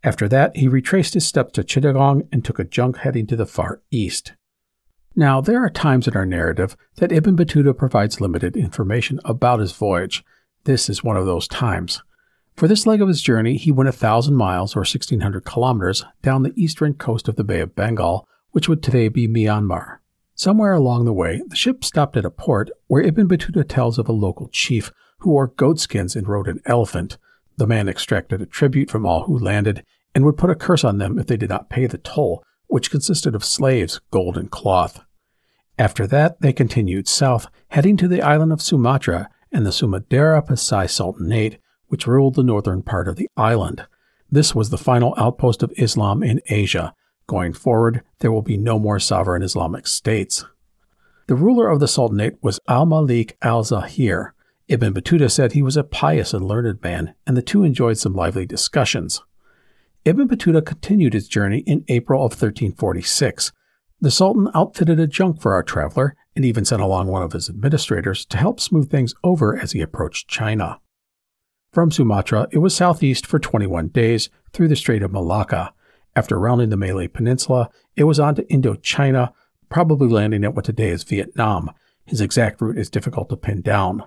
After 0.08 0.30
that, 0.30 0.56
he 0.56 0.70
retraced 0.70 1.16
his 1.16 1.28
steps 1.28 1.52
to 1.52 1.66
Chittagong 1.66 2.30
and 2.32 2.46
took 2.46 2.60
a 2.60 2.64
junk 2.64 3.00
heading 3.00 3.28
to 3.28 3.36
the 3.36 3.46
far 3.46 3.82
east. 3.92 4.32
Now, 5.18 5.42
there 5.42 5.62
are 5.62 5.70
times 5.70 6.08
in 6.08 6.16
our 6.16 6.26
narrative 6.26 6.78
that 6.96 7.12
Ibn 7.12 7.36
Battuta 7.36 7.74
provides 7.78 8.22
limited 8.22 8.56
information 8.56 9.20
about 9.26 9.60
his 9.60 9.74
voyage. 9.74 10.24
This 10.64 10.90
is 10.90 11.04
one 11.04 11.18
of 11.18 11.26
those 11.26 11.46
times. 11.46 12.04
For 12.56 12.70
this 12.70 12.88
leg 12.88 13.02
of 13.02 13.10
his 13.10 13.22
journey, 13.22 13.58
he 13.58 13.70
went 13.70 13.90
a 13.90 13.92
thousand 13.92 14.36
miles 14.36 14.78
or 14.78 14.88
1600 14.88 15.44
kilometers 15.44 16.06
down 16.22 16.44
the 16.44 16.54
eastern 16.56 16.94
coast 16.94 17.28
of 17.28 17.36
the 17.36 17.44
Bay 17.44 17.60
of 17.60 17.76
Bengal, 17.76 18.26
which 18.52 18.70
would 18.70 18.82
today 18.82 19.10
be 19.10 19.28
Myanmar. 19.28 19.98
Somewhere 20.36 20.72
along 20.72 21.04
the 21.04 21.12
way, 21.12 21.42
the 21.46 21.56
ship 21.58 21.84
stopped 21.84 22.16
at 22.16 22.24
a 22.24 22.32
port 22.32 22.70
where 22.88 23.04
Ibn 23.04 23.28
Battuta 23.28 23.68
tells 23.68 24.00
of 24.00 24.08
a 24.08 24.14
local 24.14 24.48
chief 24.54 24.90
who 25.20 25.32
wore 25.32 25.48
goatskins 25.48 26.16
and 26.16 26.30
rode 26.30 26.48
an 26.48 26.62
elephant. 26.66 27.18
The 27.58 27.68
man 27.68 27.90
extracted 27.90 28.42
a 28.42 28.46
tribute 28.46 28.90
from 28.90 29.06
all 29.06 29.24
who 29.24 29.38
landed 29.38 29.84
and 30.18 30.26
would 30.26 30.36
put 30.36 30.50
a 30.50 30.56
curse 30.56 30.84
on 30.84 30.98
them 30.98 31.20
if 31.20 31.28
they 31.28 31.38
did 31.38 31.48
not 31.48 31.70
pay 31.70 31.86
the 31.86 32.00
toll, 32.00 32.44
which 32.66 32.90
consisted 32.90 33.36
of 33.36 33.46
slaves, 33.46 34.02
gold, 34.10 34.36
and 34.36 34.50
cloth. 34.50 35.06
After 35.78 36.08
that, 36.08 36.42
they 36.42 36.54
continued 36.54 37.08
south, 37.08 37.46
heading 37.68 37.98
to 37.98 38.08
the 38.08 38.24
island 38.24 38.52
of 38.52 38.60
Sumatra 38.60 39.30
and 39.52 39.64
the 39.64 39.70
Samudra 39.70 40.44
Pasai 40.44 40.90
Sultanate, 40.90 41.60
which 41.86 42.08
ruled 42.08 42.34
the 42.34 42.42
northern 42.42 42.82
part 42.82 43.08
of 43.08 43.16
the 43.16 43.30
island. 43.38 43.86
This 44.32 44.56
was 44.56 44.72
the 44.72 44.78
final 44.80 45.14
outpost 45.20 45.62
of 45.62 45.72
Islam 45.78 46.24
in 46.24 46.42
Asia. 46.48 46.96
Going 47.28 47.54
forward, 47.54 48.02
there 48.18 48.32
will 48.32 48.42
be 48.42 48.58
no 48.58 48.80
more 48.80 49.00
sovereign 49.00 49.44
Islamic 49.44 49.86
states. 49.86 50.44
The 51.28 51.36
ruler 51.36 51.70
of 51.70 51.80
the 51.80 51.88
Sultanate 51.88 52.42
was 52.42 52.60
Al 52.68 52.88
Malik 52.88 53.38
al 53.44 53.64
Zahir. 53.64 54.34
Ibn 54.68 54.96
Battuta 54.96 55.30
said 55.30 55.52
he 55.52 55.62
was 55.62 55.78
a 55.78 55.84
pious 55.84 56.34
and 56.34 56.44
learned 56.44 56.82
man, 56.82 57.14
and 57.28 57.38
the 57.38 57.44
two 57.44 57.62
enjoyed 57.62 58.00
some 58.00 58.16
lively 58.16 58.48
discussions. 58.48 59.22
Ibn 60.08 60.30
Battuta 60.30 60.66
continued 60.66 61.12
his 61.12 61.28
journey 61.28 61.58
in 61.68 61.84
April 61.90 62.22
of 62.22 62.32
1346, 62.32 63.52
the 64.00 64.10
Sultan 64.10 64.50
outfitted 64.56 65.02
a 65.02 65.06
junk 65.06 65.42
for 65.42 65.52
our 65.52 65.64
traveler 65.64 66.16
and 66.34 66.46
even 66.46 66.64
sent 66.64 66.82
along 66.82 67.08
one 67.08 67.24
of 67.24 67.34
his 67.34 67.50
administrators 67.50 68.24
to 68.28 68.38
help 68.38 68.62
smooth 68.62 68.90
things 68.90 69.14
over 69.22 69.58
as 69.58 69.74
he 69.74 69.82
approached 69.82 70.30
China. 70.30 70.80
From 71.74 71.92
Sumatra, 71.92 72.48
it 72.52 72.60
was 72.60 72.74
southeast 72.74 73.28
for 73.28 73.38
21 73.38 73.90
days 73.90 74.30
through 74.54 74.70
the 74.70 74.78
Strait 74.78 75.04
of 75.04 75.12
Malacca. 75.12 75.74
After 76.16 76.40
rounding 76.40 76.70
the 76.70 76.78
Malay 76.78 77.10
Peninsula, 77.10 77.70
it 77.98 78.06
was 78.06 78.18
on 78.18 78.36
to 78.36 78.44
Indochina, 78.44 79.34
probably 79.68 80.08
landing 80.08 80.46
at 80.46 80.56
what 80.56 80.64
today 80.64 80.92
is 80.92 81.04
Vietnam. 81.04 81.70
His 82.06 82.22
exact 82.22 82.62
route 82.62 82.78
is 82.78 82.90
difficult 82.90 83.28
to 83.28 83.36
pin 83.36 83.62
down. 83.62 84.06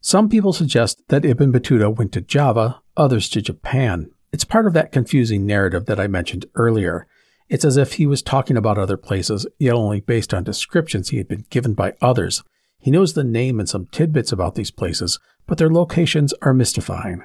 Some 0.00 0.28
people 0.28 0.52
suggest 0.52 1.02
that 1.08 1.24
Ibn 1.24 1.50
Battuta 1.50 1.92
went 1.92 2.12
to 2.12 2.20
Java, 2.20 2.82
others 2.96 3.28
to 3.30 3.42
Japan. 3.42 4.12
It's 4.32 4.44
part 4.44 4.66
of 4.66 4.72
that 4.74 4.92
confusing 4.92 5.44
narrative 5.44 5.86
that 5.86 5.98
I 5.98 6.06
mentioned 6.06 6.46
earlier. 6.54 7.06
It's 7.48 7.64
as 7.64 7.76
if 7.76 7.94
he 7.94 8.06
was 8.06 8.22
talking 8.22 8.56
about 8.56 8.78
other 8.78 8.96
places, 8.96 9.46
yet 9.58 9.74
only 9.74 10.00
based 10.00 10.32
on 10.32 10.44
descriptions 10.44 11.08
he 11.08 11.16
had 11.16 11.26
been 11.26 11.46
given 11.50 11.74
by 11.74 11.94
others. 12.00 12.44
He 12.78 12.92
knows 12.92 13.14
the 13.14 13.24
name 13.24 13.58
and 13.58 13.68
some 13.68 13.86
tidbits 13.86 14.30
about 14.30 14.54
these 14.54 14.70
places, 14.70 15.18
but 15.46 15.58
their 15.58 15.68
locations 15.70 16.32
are 16.42 16.54
mystifying. 16.54 17.24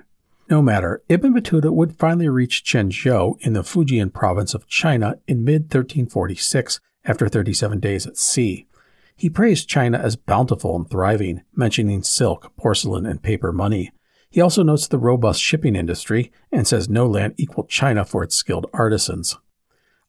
No 0.49 0.61
matter, 0.61 1.03
Ibn 1.07 1.33
Battuta 1.33 1.71
would 1.71 1.97
finally 1.97 2.27
reach 2.27 2.63
Quanzhou 2.63 3.37
in 3.41 3.53
the 3.53 3.61
Fujian 3.61 4.11
province 4.11 4.53
of 4.53 4.67
China 4.67 5.19
in 5.27 5.43
mid 5.43 5.63
1346 5.63 6.79
after 7.05 7.29
37 7.29 7.79
days 7.79 8.07
at 8.07 8.17
sea. 8.17 8.67
He 9.15 9.29
praised 9.29 9.69
China 9.69 9.97
as 9.97 10.15
bountiful 10.15 10.75
and 10.75 10.89
thriving, 10.89 11.41
mentioning 11.55 12.03
silk, 12.03 12.51
porcelain, 12.57 13.05
and 13.05 13.23
paper 13.23 13.51
money. 13.51 13.91
He 14.35 14.41
also 14.41 14.63
notes 14.63 14.85
the 14.85 14.97
robust 14.97 15.41
shipping 15.41 15.77
industry 15.77 16.29
and 16.51 16.67
says 16.67 16.89
no 16.89 17.07
land 17.07 17.35
equaled 17.37 17.69
China 17.69 18.03
for 18.03 18.21
its 18.21 18.35
skilled 18.35 18.69
artisans. 18.73 19.37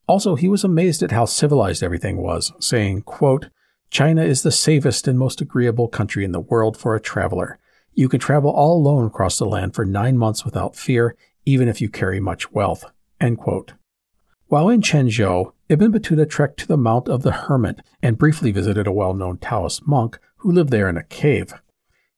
Also, 0.09 0.35
he 0.35 0.49
was 0.49 0.65
amazed 0.65 1.01
at 1.05 1.13
how 1.13 1.27
civilized 1.27 1.81
everything 1.81 2.17
was, 2.17 2.53
saying, 2.59 3.03
quote, 3.03 3.51
China 3.89 4.25
is 4.25 4.43
the 4.43 4.51
safest 4.51 5.07
and 5.07 5.17
most 5.17 5.41
agreeable 5.41 5.87
country 5.87 6.25
in 6.25 6.33
the 6.33 6.41
world 6.41 6.77
for 6.77 6.97
a 6.97 7.01
traveler. 7.01 7.61
You 7.95 8.09
can 8.09 8.19
travel 8.19 8.51
all 8.51 8.77
alone 8.77 9.07
across 9.07 9.39
the 9.39 9.45
land 9.45 9.77
for 9.77 9.85
nine 9.85 10.19
months 10.19 10.45
without 10.45 10.75
fear, 10.75 11.15
even 11.45 11.69
if 11.69 11.81
you 11.81 11.89
carry 11.89 12.19
much 12.19 12.51
wealth. 12.51 12.85
End 13.21 13.39
quote. 13.39 13.75
While 14.49 14.69
in 14.71 14.81
Quanzhou, 14.81 15.53
Ibn 15.69 15.93
Battuta 15.93 16.29
trekked 16.29 16.59
to 16.59 16.67
the 16.67 16.77
Mount 16.77 17.09
of 17.09 17.23
the 17.23 17.31
Hermit 17.31 17.79
and 18.03 18.19
briefly 18.19 18.51
visited 18.51 18.89
a 18.89 18.93
well 18.93 19.15
known 19.15 19.39
Taoist 19.39 19.87
monk 19.87 20.19
who 20.39 20.51
lived 20.51 20.71
there 20.71 20.89
in 20.89 20.97
a 20.97 21.05
cave. 21.05 21.55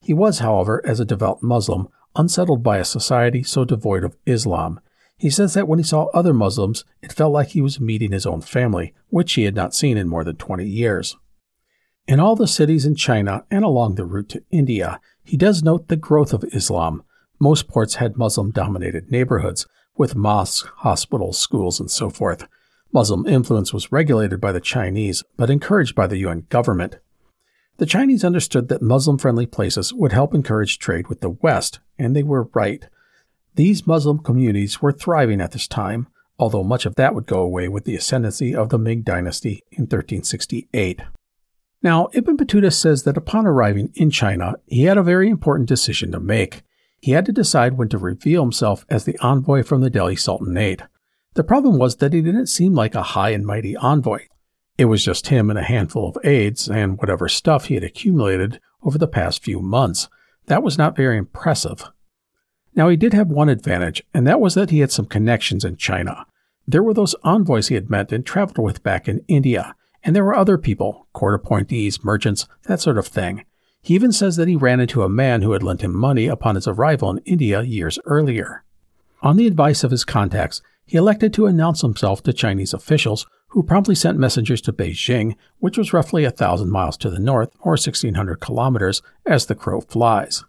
He 0.00 0.14
was, 0.14 0.38
however, 0.38 0.80
as 0.86 1.00
a 1.00 1.04
devout 1.04 1.42
Muslim, 1.42 1.88
unsettled 2.18 2.62
by 2.62 2.76
a 2.76 2.84
society 2.84 3.42
so 3.42 3.64
devoid 3.64 4.04
of 4.04 4.16
Islam, 4.26 4.80
he 5.16 5.30
says 5.30 5.54
that 5.54 5.66
when 5.66 5.78
he 5.78 5.84
saw 5.84 6.06
other 6.06 6.34
Muslims, 6.34 6.84
it 7.02 7.12
felt 7.12 7.32
like 7.32 7.48
he 7.48 7.62
was 7.62 7.80
meeting 7.80 8.12
his 8.12 8.26
own 8.26 8.40
family, 8.40 8.94
which 9.08 9.32
he 9.32 9.44
had 9.44 9.54
not 9.54 9.74
seen 9.74 9.96
in 9.96 10.08
more 10.08 10.24
than 10.24 10.36
20 10.36 10.66
years. 10.66 11.16
In 12.06 12.20
all 12.20 12.36
the 12.36 12.46
cities 12.46 12.86
in 12.86 12.94
China 12.94 13.44
and 13.50 13.64
along 13.64 13.94
the 13.94 14.04
route 14.04 14.28
to 14.30 14.42
India, 14.50 15.00
he 15.24 15.36
does 15.36 15.62
note 15.62 15.88
the 15.88 15.96
growth 15.96 16.32
of 16.32 16.44
Islam. 16.52 17.02
Most 17.40 17.68
ports 17.68 17.96
had 17.96 18.16
Muslim 18.16 18.50
dominated 18.50 19.10
neighborhoods, 19.10 19.66
with 19.96 20.14
mosques, 20.14 20.68
hospitals, 20.78 21.38
schools, 21.38 21.80
and 21.80 21.90
so 21.90 22.08
forth. 22.08 22.46
Muslim 22.92 23.26
influence 23.26 23.72
was 23.72 23.92
regulated 23.92 24.40
by 24.40 24.52
the 24.52 24.60
Chinese, 24.60 25.22
but 25.36 25.50
encouraged 25.50 25.94
by 25.94 26.06
the 26.06 26.16
Yuan 26.16 26.46
government. 26.48 26.98
The 27.78 27.86
Chinese 27.86 28.24
understood 28.24 28.68
that 28.68 28.82
Muslim 28.82 29.18
friendly 29.18 29.46
places 29.46 29.94
would 29.94 30.10
help 30.10 30.34
encourage 30.34 30.80
trade 30.80 31.06
with 31.06 31.20
the 31.20 31.30
West, 31.30 31.78
and 31.96 32.14
they 32.14 32.24
were 32.24 32.50
right. 32.52 32.84
These 33.54 33.86
Muslim 33.86 34.18
communities 34.18 34.82
were 34.82 34.90
thriving 34.90 35.40
at 35.40 35.52
this 35.52 35.68
time, 35.68 36.08
although 36.40 36.64
much 36.64 36.86
of 36.86 36.96
that 36.96 37.14
would 37.14 37.26
go 37.26 37.38
away 37.38 37.68
with 37.68 37.84
the 37.84 37.94
ascendancy 37.94 38.52
of 38.52 38.70
the 38.70 38.78
Ming 38.78 39.02
dynasty 39.02 39.62
in 39.70 39.82
1368. 39.82 41.02
Now, 41.80 42.08
Ibn 42.12 42.36
Battuta 42.36 42.72
says 42.72 43.04
that 43.04 43.16
upon 43.16 43.46
arriving 43.46 43.92
in 43.94 44.10
China, 44.10 44.54
he 44.66 44.84
had 44.84 44.98
a 44.98 45.02
very 45.02 45.28
important 45.28 45.68
decision 45.68 46.10
to 46.10 46.18
make. 46.18 46.62
He 47.00 47.12
had 47.12 47.26
to 47.26 47.32
decide 47.32 47.78
when 47.78 47.88
to 47.90 47.98
reveal 47.98 48.42
himself 48.42 48.84
as 48.88 49.04
the 49.04 49.16
envoy 49.20 49.62
from 49.62 49.82
the 49.82 49.90
Delhi 49.90 50.16
Sultanate. 50.16 50.82
The 51.34 51.44
problem 51.44 51.78
was 51.78 51.96
that 51.96 52.12
he 52.12 52.22
didn't 52.22 52.48
seem 52.48 52.74
like 52.74 52.96
a 52.96 53.02
high 53.02 53.30
and 53.30 53.46
mighty 53.46 53.76
envoy. 53.76 54.26
It 54.78 54.84
was 54.84 55.04
just 55.04 55.26
him 55.26 55.50
and 55.50 55.58
a 55.58 55.64
handful 55.64 56.08
of 56.08 56.24
aides 56.24 56.68
and 56.68 56.96
whatever 56.98 57.28
stuff 57.28 57.66
he 57.66 57.74
had 57.74 57.82
accumulated 57.82 58.60
over 58.82 58.96
the 58.96 59.08
past 59.08 59.42
few 59.42 59.60
months. 59.60 60.08
That 60.46 60.62
was 60.62 60.78
not 60.78 60.96
very 60.96 61.18
impressive. 61.18 61.84
Now, 62.76 62.88
he 62.88 62.96
did 62.96 63.12
have 63.12 63.28
one 63.28 63.48
advantage, 63.48 64.04
and 64.14 64.24
that 64.26 64.40
was 64.40 64.54
that 64.54 64.70
he 64.70 64.78
had 64.78 64.92
some 64.92 65.06
connections 65.06 65.64
in 65.64 65.76
China. 65.76 66.26
There 66.66 66.82
were 66.82 66.94
those 66.94 67.16
envoys 67.24 67.68
he 67.68 67.74
had 67.74 67.90
met 67.90 68.12
and 68.12 68.24
traveled 68.24 68.58
with 68.58 68.84
back 68.84 69.08
in 69.08 69.24
India, 69.26 69.74
and 70.04 70.14
there 70.14 70.24
were 70.24 70.36
other 70.36 70.56
people, 70.56 71.08
court 71.12 71.34
appointees, 71.34 72.04
merchants, 72.04 72.46
that 72.66 72.80
sort 72.80 72.98
of 72.98 73.06
thing. 73.08 73.44
He 73.82 73.94
even 73.94 74.12
says 74.12 74.36
that 74.36 74.48
he 74.48 74.54
ran 74.54 74.78
into 74.78 75.02
a 75.02 75.08
man 75.08 75.42
who 75.42 75.52
had 75.52 75.62
lent 75.62 75.82
him 75.82 75.94
money 75.94 76.26
upon 76.26 76.54
his 76.54 76.68
arrival 76.68 77.10
in 77.10 77.18
India 77.24 77.62
years 77.62 77.98
earlier. 78.04 78.64
On 79.22 79.36
the 79.36 79.46
advice 79.46 79.82
of 79.82 79.90
his 79.90 80.04
contacts, 80.04 80.62
he 80.86 80.96
elected 80.96 81.34
to 81.34 81.46
announce 81.46 81.80
himself 81.80 82.22
to 82.22 82.32
Chinese 82.32 82.72
officials, 82.72 83.26
who 83.48 83.62
promptly 83.62 83.94
sent 83.94 84.18
messengers 84.18 84.60
to 84.62 84.72
Beijing, 84.72 85.34
which 85.58 85.78
was 85.78 85.92
roughly 85.92 86.24
a 86.24 86.30
thousand 86.30 86.70
miles 86.70 86.96
to 86.98 87.10
the 87.10 87.18
north, 87.18 87.50
or 87.60 87.72
1600 87.72 88.40
kilometers, 88.40 89.02
as 89.26 89.46
the 89.46 89.54
crow 89.54 89.80
flies. 89.80 90.44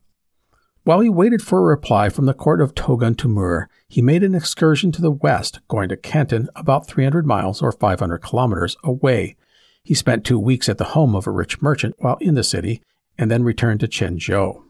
While 0.84 1.02
he 1.02 1.10
waited 1.10 1.42
for 1.42 1.60
a 1.60 1.64
reply 1.64 2.10
from 2.10 2.26
the 2.26 2.34
court 2.34 2.62
of 2.62 2.74
Togun 2.74 3.16
Timur, 3.16 3.70
he 3.88 4.02
made 4.02 4.24
an 4.24 4.34
excursion 4.34 4.92
to 4.94 5.02
the 5.02 5.12
west, 5.12 5.60
going 5.68 5.90
to 5.90 5.98
Canton, 5.98 6.50
about 6.56 6.88
300 6.88 7.26
miles 7.26 7.62
or 7.62 7.72
500 7.72 8.18
kilometers 8.20 8.76
away. 8.84 9.36
He 9.84 9.94
spent 9.94 10.26
two 10.26 10.40
weeks 10.40 10.68
at 10.68 10.78
the 10.78 10.86
home 10.86 11.16
of 11.16 11.28
a 11.28 11.32
rich 11.32 11.62
merchant 11.62 11.96
while 12.00 12.18
in 12.18 12.36
the 12.36 12.44
city, 12.44 12.82
and 13.18 13.30
then 13.30 13.44
returned 13.44 13.82
to 13.82 13.88
Quanzhou. 13.88 14.64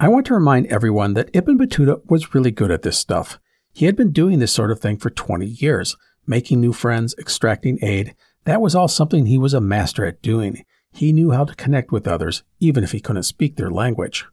I 0.00 0.08
want 0.08 0.26
to 0.26 0.34
remind 0.34 0.66
everyone 0.66 1.14
that 1.14 1.30
Ibn 1.32 1.58
Battuta 1.58 2.00
was 2.10 2.34
really 2.34 2.50
good 2.50 2.70
at 2.70 2.82
this 2.82 2.98
stuff. 2.98 3.38
He 3.72 3.86
had 3.86 3.94
been 3.94 4.10
doing 4.10 4.38
this 4.38 4.52
sort 4.52 4.70
of 4.70 4.80
thing 4.80 4.96
for 4.96 5.10
20 5.10 5.46
years, 5.46 5.96
making 6.26 6.60
new 6.60 6.72
friends, 6.72 7.14
extracting 7.18 7.78
aid. 7.82 8.14
That 8.44 8.60
was 8.60 8.74
all 8.74 8.88
something 8.88 9.26
he 9.26 9.38
was 9.38 9.54
a 9.54 9.60
master 9.60 10.04
at 10.04 10.22
doing. 10.22 10.64
He 10.92 11.12
knew 11.12 11.30
how 11.30 11.44
to 11.44 11.54
connect 11.54 11.92
with 11.92 12.06
others, 12.06 12.42
even 12.60 12.84
if 12.84 12.92
he 12.92 13.00
couldn't 13.00 13.22
speak 13.22 13.56
their 13.56 13.70
language. 13.70 14.26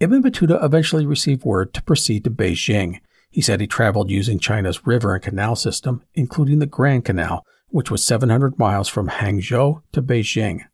Ibn 0.00 0.22
Battuta 0.22 0.62
eventually 0.62 1.06
received 1.06 1.44
word 1.44 1.72
to 1.74 1.82
proceed 1.82 2.24
to 2.24 2.30
Beijing. 2.30 3.00
He 3.30 3.40
said 3.40 3.60
he 3.60 3.66
traveled 3.66 4.10
using 4.10 4.38
China's 4.38 4.86
river 4.86 5.14
and 5.14 5.22
canal 5.22 5.56
system, 5.56 6.02
including 6.14 6.58
the 6.58 6.66
Grand 6.66 7.04
Canal, 7.04 7.44
which 7.68 7.90
was 7.90 8.04
700 8.04 8.58
miles 8.58 8.88
from 8.88 9.08
Hangzhou 9.08 9.82
to 9.92 10.02
Beijing. 10.02 10.64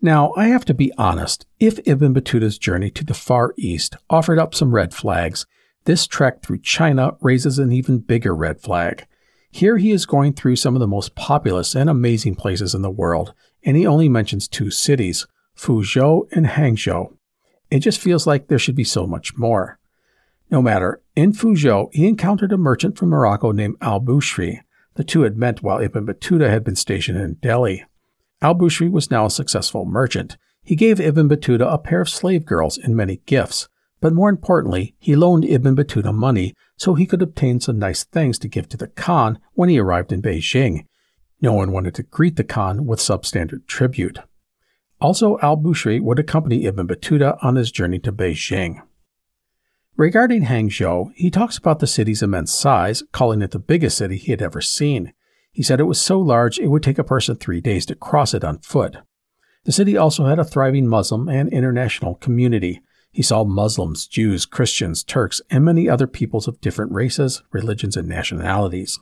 Now, 0.00 0.32
I 0.36 0.48
have 0.48 0.64
to 0.66 0.74
be 0.74 0.92
honest, 0.98 1.46
if 1.58 1.80
Ibn 1.86 2.14
Battuta's 2.14 2.58
journey 2.58 2.90
to 2.90 3.04
the 3.04 3.14
Far 3.14 3.54
East 3.56 3.96
offered 4.08 4.38
up 4.38 4.54
some 4.54 4.74
red 4.74 4.94
flags, 4.94 5.46
this 5.84 6.06
trek 6.06 6.42
through 6.42 6.60
China 6.60 7.12
raises 7.20 7.58
an 7.58 7.72
even 7.72 7.98
bigger 7.98 8.34
red 8.34 8.60
flag. 8.60 9.06
Here 9.56 9.78
he 9.78 9.90
is 9.90 10.04
going 10.04 10.34
through 10.34 10.56
some 10.56 10.76
of 10.76 10.80
the 10.80 10.86
most 10.86 11.14
populous 11.14 11.74
and 11.74 11.88
amazing 11.88 12.34
places 12.34 12.74
in 12.74 12.82
the 12.82 12.90
world, 12.90 13.32
and 13.64 13.74
he 13.74 13.86
only 13.86 14.06
mentions 14.06 14.46
two 14.46 14.70
cities, 14.70 15.26
Fuzhou 15.56 16.28
and 16.30 16.44
Hangzhou. 16.44 17.16
It 17.70 17.78
just 17.78 17.98
feels 17.98 18.26
like 18.26 18.48
there 18.48 18.58
should 18.58 18.74
be 18.74 18.84
so 18.84 19.06
much 19.06 19.38
more. 19.38 19.78
No 20.50 20.60
matter, 20.60 21.00
in 21.16 21.32
Fuzhou, 21.32 21.88
he 21.94 22.06
encountered 22.06 22.52
a 22.52 22.58
merchant 22.58 22.98
from 22.98 23.08
Morocco 23.08 23.50
named 23.50 23.76
Al 23.80 23.98
Bushri. 23.98 24.60
The 24.96 25.04
two 25.04 25.22
had 25.22 25.38
met 25.38 25.62
while 25.62 25.80
Ibn 25.80 26.04
Battuta 26.04 26.50
had 26.50 26.62
been 26.62 26.76
stationed 26.76 27.16
in 27.16 27.38
Delhi. 27.40 27.82
Al 28.42 28.54
Bushri 28.54 28.90
was 28.90 29.10
now 29.10 29.24
a 29.24 29.30
successful 29.30 29.86
merchant. 29.86 30.36
He 30.62 30.76
gave 30.76 31.00
Ibn 31.00 31.30
Battuta 31.30 31.66
a 31.66 31.78
pair 31.78 32.02
of 32.02 32.10
slave 32.10 32.44
girls 32.44 32.76
and 32.76 32.94
many 32.94 33.22
gifts, 33.24 33.70
but 34.00 34.12
more 34.12 34.28
importantly, 34.28 34.94
he 34.98 35.16
loaned 35.16 35.44
Ibn 35.44 35.74
Battuta 35.74 36.12
money 36.12 36.54
so 36.76 36.94
he 36.94 37.06
could 37.06 37.22
obtain 37.22 37.60
some 37.60 37.78
nice 37.78 38.04
things 38.04 38.38
to 38.40 38.48
give 38.48 38.68
to 38.68 38.76
the 38.76 38.88
Khan 38.88 39.38
when 39.54 39.68
he 39.68 39.78
arrived 39.78 40.12
in 40.12 40.22
Beijing. 40.22 40.84
No 41.40 41.52
one 41.52 41.72
wanted 41.72 41.94
to 41.96 42.02
greet 42.02 42.36
the 42.36 42.44
Khan 42.44 42.86
with 42.86 43.00
substandard 43.00 43.66
tribute. 43.66 44.18
Also, 45.00 45.38
al 45.40 45.56
Bushri 45.56 46.00
would 46.00 46.18
accompany 46.18 46.64
Ibn 46.64 46.86
Battuta 46.86 47.38
on 47.42 47.56
his 47.56 47.70
journey 47.70 47.98
to 48.00 48.12
Beijing. 48.12 48.82
Regarding 49.96 50.44
Hangzhou, 50.44 51.12
he 51.14 51.30
talks 51.30 51.56
about 51.56 51.78
the 51.78 51.86
city's 51.86 52.22
immense 52.22 52.52
size, 52.52 53.02
calling 53.12 53.40
it 53.40 53.52
the 53.52 53.58
biggest 53.58 53.96
city 53.96 54.16
he 54.16 54.30
had 54.30 54.42
ever 54.42 54.60
seen. 54.60 55.12
He 55.52 55.62
said 55.62 55.80
it 55.80 55.84
was 55.84 56.00
so 56.00 56.20
large 56.20 56.58
it 56.58 56.68
would 56.68 56.82
take 56.82 56.98
a 56.98 57.04
person 57.04 57.36
three 57.36 57.62
days 57.62 57.86
to 57.86 57.94
cross 57.94 58.34
it 58.34 58.44
on 58.44 58.58
foot. 58.58 58.98
The 59.64 59.72
city 59.72 59.96
also 59.96 60.26
had 60.26 60.38
a 60.38 60.44
thriving 60.44 60.86
Muslim 60.86 61.28
and 61.28 61.48
international 61.50 62.16
community. 62.16 62.82
He 63.16 63.22
saw 63.22 63.44
Muslims, 63.44 64.06
Jews, 64.06 64.44
Christians, 64.44 65.02
Turks, 65.02 65.40
and 65.48 65.64
many 65.64 65.88
other 65.88 66.06
peoples 66.06 66.46
of 66.46 66.60
different 66.60 66.92
races, 66.92 67.42
religions, 67.50 67.96
and 67.96 68.06
nationalities. 68.06 69.00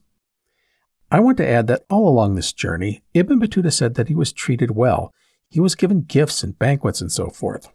I 1.11 1.19
want 1.19 1.37
to 1.39 1.49
add 1.49 1.67
that 1.67 1.85
all 1.91 2.09
along 2.09 2.37
this 2.37 2.53
journey, 2.53 3.03
Ibn 3.15 3.41
Battuta 3.41 3.73
said 3.73 3.97
that 3.97 4.07
he 4.07 4.15
was 4.15 4.33
treated 4.33 4.71
well. 4.71 5.13
He 5.49 5.59
was 5.59 5.75
given 5.75 6.03
gifts 6.03 6.45
and 6.45 6.57
banquets 6.57 7.01
and 7.01 7.11
so 7.11 7.29
forth. 7.29 7.73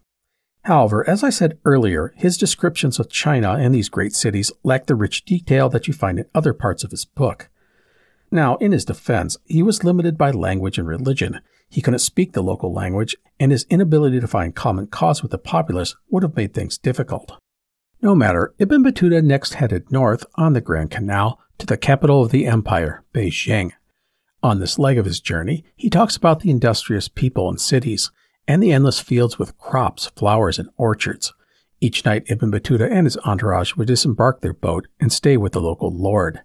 However, 0.64 1.06
as 1.10 1.26
I 1.26 1.30
said 1.30 1.60
earlier, 1.66 2.14
his 2.16 2.38
descriptions 2.38 3.00
of 3.00 3.12
China 3.12 3.56
and 3.56 3.76
these 3.76 3.90
great 3.90 4.14
cities 4.14 4.50
lack 4.64 4.86
the 4.86 4.96
rich 4.96 5.26
detail 5.26 5.68
that 5.68 5.90
you 5.90 5.94
find 5.94 6.20
in 6.20 6.26
other 6.34 6.54
parts 6.54 6.86
of 6.86 6.92
his 6.92 7.04
book. 7.04 7.50
Now, 8.32 8.58
in 8.58 8.72
his 8.72 8.86
defense, 8.86 9.38
he 9.46 9.64
was 9.64 9.84
limited 9.84 10.18
by 10.18 10.32
language 10.32 10.78
and 10.78 10.88
religion. 10.88 11.42
He 11.70 11.82
couldn't 11.82 12.00
speak 12.00 12.34
the 12.34 12.44
local 12.44 12.74
language, 12.74 13.16
and 13.40 13.52
his 13.52 13.66
inability 13.70 14.20
to 14.20 14.28
find 14.28 14.56
common 14.56 14.88
cause 14.88 15.22
with 15.22 15.32
the 15.32 15.38
populace 15.38 15.96
would 16.10 16.24
have 16.24 16.36
made 16.36 16.54
things 16.54 16.78
difficult. 16.78 17.40
No 18.02 18.16
matter, 18.16 18.54
Ibn 18.60 18.84
Battuta 18.84 19.22
next 19.24 19.56
headed 19.56 19.92
north 19.92 20.26
on 20.36 20.54
the 20.54 20.62
Grand 20.62 20.92
Canal 20.92 21.40
to 21.58 21.66
the 21.66 21.78
capital 21.78 22.24
of 22.24 22.32
the 22.32 22.46
empire, 22.46 23.04
Beijing. 23.14 23.72
On 24.42 24.60
this 24.60 24.80
leg 24.80 24.98
of 24.98 25.06
his 25.06 25.20
journey, 25.20 25.66
he 25.76 25.90
talks 25.90 26.16
about 26.16 26.40
the 26.40 26.50
industrious 26.50 27.10
people 27.10 27.50
and 27.50 27.60
cities, 27.60 28.10
and 28.48 28.64
the 28.64 28.72
endless 28.72 29.00
fields 29.00 29.38
with 29.38 29.58
crops, 29.58 30.08
flowers, 30.16 30.58
and 30.58 30.70
orchards. 30.78 31.34
Each 31.82 32.06
night, 32.06 32.24
Ibn 32.28 32.52
Battuta 32.52 32.90
and 32.90 33.06
his 33.06 33.18
entourage 33.26 33.76
would 33.76 33.88
disembark 33.88 34.42
their 34.42 34.54
boat 34.54 34.88
and 35.00 35.12
stay 35.12 35.36
with 35.38 35.52
the 35.54 35.62
local 35.62 35.92
lord. 35.92 36.42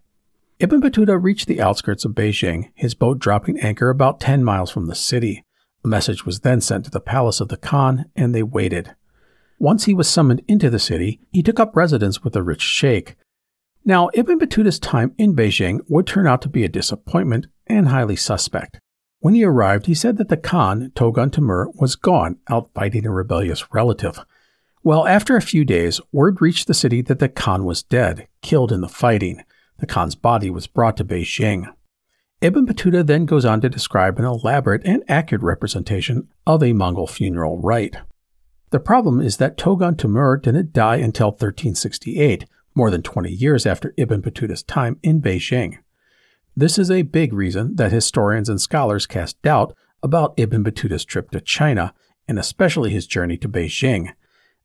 Ibn 0.65 0.81
Battuta 0.81 1.23
reached 1.23 1.47
the 1.47 1.61
outskirts 1.61 2.07
of 2.07 2.13
Beijing, 2.13 2.71
his 2.75 2.95
boat 2.95 3.19
dropping 3.19 3.61
anchor 3.61 3.91
about 3.91 4.19
10 4.19 4.43
miles 4.43 4.71
from 4.71 4.87
the 4.87 4.95
city. 4.95 5.45
A 5.85 5.89
message 5.89 6.25
was 6.25 6.41
then 6.41 6.63
sent 6.63 6.87
to 6.87 6.91
the 6.91 7.01
palace 7.01 7.39
of 7.39 7.49
the 7.49 7.59
Khan, 7.59 8.07
and 8.17 8.35
they 8.35 8.43
waited. 8.43 8.95
Once 9.59 9.85
he 9.85 9.93
was 9.93 10.09
summoned 10.09 10.41
into 10.49 10.71
the 10.71 10.79
city, 10.79 11.21
he 11.31 11.43
took 11.43 11.61
up 11.61 11.77
residence 11.77 12.25
with 12.25 12.35
a 12.35 12.43
rich 12.43 12.63
sheikh. 12.63 13.15
Now, 13.85 14.09
Ibn 14.15 14.39
Battuta's 14.39 14.79
time 14.79 15.15
in 15.19 15.37
Beijing 15.37 15.81
would 15.87 16.07
turn 16.07 16.27
out 16.27 16.41
to 16.41 16.49
be 16.49 16.65
a 16.65 16.69
disappointment 16.71 17.47
and 17.67 17.89
highly 17.89 18.17
suspect. 18.17 18.81
When 19.21 19.35
he 19.35 19.45
arrived, 19.45 19.85
he 19.85 19.95
said 19.95 20.17
that 20.17 20.31
the 20.31 20.39
Khan, 20.39 20.93
Togun 20.95 21.31
Temur, 21.31 21.79
was 21.79 21.95
gone, 21.95 22.39
out 22.49 22.71
fighting 22.73 23.05
a 23.05 23.11
rebellious 23.11 23.71
relative. 23.75 24.19
Well, 24.83 25.07
after 25.07 25.37
a 25.37 25.43
few 25.43 25.67
days, 25.67 26.01
word 26.11 26.41
reached 26.41 26.69
the 26.69 26.73
city 26.73 27.03
that 27.03 27.19
the 27.19 27.29
Khan 27.29 27.67
was 27.67 27.83
dead, 27.83 28.29
killed 28.41 28.73
in 28.73 28.81
the 28.81 28.89
fighting. 28.89 29.45
The 29.79 29.87
Khan's 29.87 30.15
body 30.15 30.51
was 30.51 30.67
brought 30.67 30.97
to 30.99 31.05
Beijing. 31.05 31.73
Ibn 32.41 32.67
Battuta 32.67 33.07
then 33.07 33.27
goes 33.27 33.45
on 33.45 33.61
to 33.63 33.69
describe 33.69 34.19
an 34.19 34.25
elaborate 34.25 34.83
and 34.85 35.03
accurate 35.09 35.43
representation 35.43 36.29
of 36.47 36.63
a 36.63 36.73
Mongol 36.73 37.07
funeral 37.07 37.59
rite. 37.59 37.97
The 38.71 38.81
problem 38.81 39.21
is 39.21 39.37
that 39.39 39.57
Togun 39.57 39.97
Temur 39.97 40.43
didn't 40.43 40.73
die 40.73 40.97
until 40.97 41.29
1368, 41.29 42.45
more 42.75 42.91
than 42.91 43.03
20 43.03 43.31
years 43.31 43.67
after 43.67 43.95
Ibn 43.97 44.21
Battuta's 44.21 44.63
time 44.63 44.99
in 45.03 45.23
Beijing. 45.23 45.79
This 46.57 46.79
is 46.79 46.91
a 46.91 47.03
big 47.03 47.33
reason 47.33 47.77
that 47.77 47.93
historians 47.93 48.49
and 48.49 48.61
scholars 48.61 49.07
cast 49.07 49.41
doubt 49.43 49.77
about 50.03 50.35
Ibn 50.37 50.63
Battuta's 50.63 51.05
trip 51.05 51.31
to 51.31 51.41
China, 51.41 51.95
and 52.29 52.39
especially 52.39 52.91
his 52.91 53.07
journey 53.07 53.37
to 53.39 53.49
Beijing. 53.49 54.13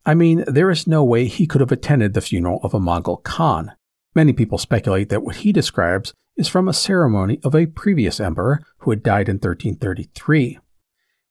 I 0.05 0.15
mean, 0.15 0.43
there 0.47 0.69
is 0.69 0.87
no 0.87 1.03
way 1.03 1.25
he 1.25 1.47
could 1.47 1.61
have 1.61 1.71
attended 1.71 2.13
the 2.13 2.21
funeral 2.21 2.59
of 2.63 2.73
a 2.73 2.79
Mongol 2.79 3.17
Khan. 3.17 3.73
Many 4.15 4.33
people 4.33 4.57
speculate 4.57 5.09
that 5.09 5.23
what 5.23 5.37
he 5.37 5.51
describes 5.51 6.13
is 6.35 6.47
from 6.47 6.67
a 6.67 6.73
ceremony 6.73 7.39
of 7.43 7.53
a 7.53 7.67
previous 7.67 8.19
emperor 8.19 8.61
who 8.79 8.91
had 8.91 9.03
died 9.03 9.29
in 9.29 9.35
1333. 9.35 10.57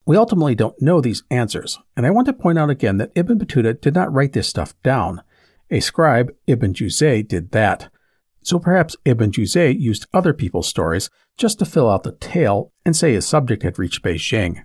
We 0.07 0.17
ultimately 0.17 0.55
don't 0.55 0.81
know 0.81 1.01
these 1.01 1.23
answers, 1.31 1.79
and 1.97 2.07
I 2.07 2.11
want 2.11 2.27
to 2.29 2.33
point 2.33 2.59
out 2.59 2.71
again 2.71 2.99
that 2.99 3.13
Ibn 3.15 3.39
Battuta 3.39 3.81
did 3.81 3.95
not 3.95 4.13
write 4.13 4.33
this 4.33 4.49
stuff 4.49 4.75
down. 4.83 5.23
A 5.71 5.81
scribe, 5.81 6.33
Ibn 6.47 6.73
Juzay, 6.73 7.27
did 7.27 7.51
that. 7.51 7.91
So 8.43 8.59
perhaps 8.59 8.97
Ibn 9.05 9.33
Juzay 9.33 9.79
used 9.79 10.07
other 10.15 10.33
people's 10.33 10.69
stories 10.69 11.11
just 11.37 11.59
to 11.59 11.67
fill 11.67 11.91
out 11.91 12.05
the 12.05 12.13
tale 12.13 12.73
and 12.87 12.97
say 12.97 13.13
his 13.13 13.27
subject 13.27 13.63
had 13.63 13.79
reached 13.79 14.03
Beijing. 14.03 14.65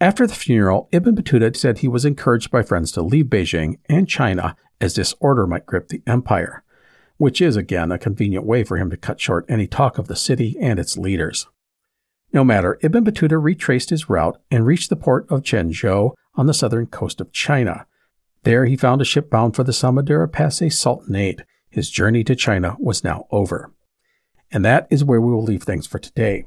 After 0.00 0.26
the 0.26 0.34
funeral, 0.34 0.88
Ibn 0.92 1.14
Battuta 1.14 1.54
said 1.56 1.78
he 1.78 1.88
was 1.88 2.04
encouraged 2.04 2.50
by 2.50 2.62
friends 2.62 2.90
to 2.92 3.02
leave 3.02 3.26
Beijing 3.26 3.76
and 3.88 4.08
China 4.08 4.56
as 4.80 4.94
disorder 4.94 5.46
might 5.46 5.66
grip 5.66 5.88
the 5.88 6.02
empire 6.06 6.63
which 7.16 7.40
is 7.40 7.56
again 7.56 7.92
a 7.92 7.98
convenient 7.98 8.44
way 8.44 8.64
for 8.64 8.76
him 8.76 8.90
to 8.90 8.96
cut 8.96 9.20
short 9.20 9.44
any 9.48 9.66
talk 9.66 9.98
of 9.98 10.08
the 10.08 10.16
city 10.16 10.56
and 10.60 10.78
its 10.78 10.96
leaders. 10.96 11.46
No 12.32 12.42
matter, 12.42 12.78
Ibn 12.82 13.04
Battuta 13.04 13.40
retraced 13.40 13.90
his 13.90 14.08
route 14.08 14.40
and 14.50 14.66
reached 14.66 14.90
the 14.90 14.96
port 14.96 15.30
of 15.30 15.42
Quanzhou 15.42 16.14
on 16.34 16.46
the 16.46 16.54
southern 16.54 16.86
coast 16.86 17.20
of 17.20 17.32
China. 17.32 17.86
There 18.42 18.66
he 18.66 18.76
found 18.76 19.00
a 19.00 19.04
ship 19.04 19.30
bound 19.30 19.54
for 19.54 19.62
the 19.62 19.72
Samudra 19.72 20.28
Pasai 20.28 20.72
Sultanate. 20.72 21.42
His 21.70 21.90
journey 21.90 22.24
to 22.24 22.34
China 22.34 22.76
was 22.78 23.04
now 23.04 23.26
over. 23.30 23.72
And 24.50 24.64
that 24.64 24.86
is 24.90 25.04
where 25.04 25.20
we 25.20 25.32
will 25.32 25.44
leave 25.44 25.62
things 25.62 25.86
for 25.86 25.98
today. 25.98 26.44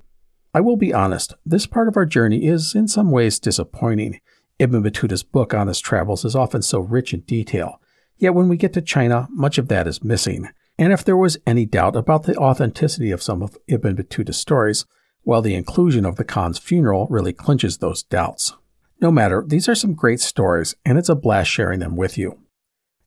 I 0.53 0.61
will 0.61 0.77
be 0.77 0.93
honest, 0.93 1.33
this 1.45 1.67
part 1.67 1.87
of 1.87 1.97
our 1.97 2.05
journey 2.05 2.45
is 2.45 2.75
in 2.75 2.87
some 2.87 3.11
ways 3.11 3.39
disappointing. 3.39 4.19
Ibn 4.59 4.83
Battuta's 4.83 5.23
book 5.23 5.53
on 5.53 5.67
his 5.67 5.79
travels 5.79 6.25
is 6.25 6.35
often 6.35 6.61
so 6.61 6.79
rich 6.79 7.13
in 7.13 7.21
detail, 7.21 7.79
Yet 8.17 8.33
when 8.33 8.47
we 8.47 8.57
get 8.57 8.73
to 8.73 8.81
China, 8.81 9.27
much 9.29 9.57
of 9.57 9.67
that 9.67 9.87
is 9.87 10.03
missing. 10.03 10.49
And 10.77 10.93
if 10.93 11.03
there 11.03 11.17
was 11.17 11.37
any 11.47 11.65
doubt 11.65 11.95
about 11.95 12.23
the 12.23 12.37
authenticity 12.37 13.11
of 13.11 13.23
some 13.23 13.41
of 13.41 13.57
Ibn 13.67 13.95
Battuta's 13.95 14.37
stories, 14.37 14.85
well, 15.23 15.41
the 15.41 15.55
inclusion 15.55 16.05
of 16.05 16.15
the 16.15 16.23
Khan's 16.23 16.59
funeral 16.59 17.07
really 17.09 17.33
clinches 17.33 17.77
those 17.77 18.03
doubts. 18.03 18.53
No 19.01 19.11
matter, 19.11 19.43
these 19.45 19.67
are 19.67 19.75
some 19.75 19.93
great 19.93 20.19
stories, 20.19 20.75
and 20.85 20.97
it's 20.97 21.09
a 21.09 21.15
blast 21.15 21.49
sharing 21.49 21.79
them 21.79 21.95
with 21.95 22.17
you. 22.17 22.39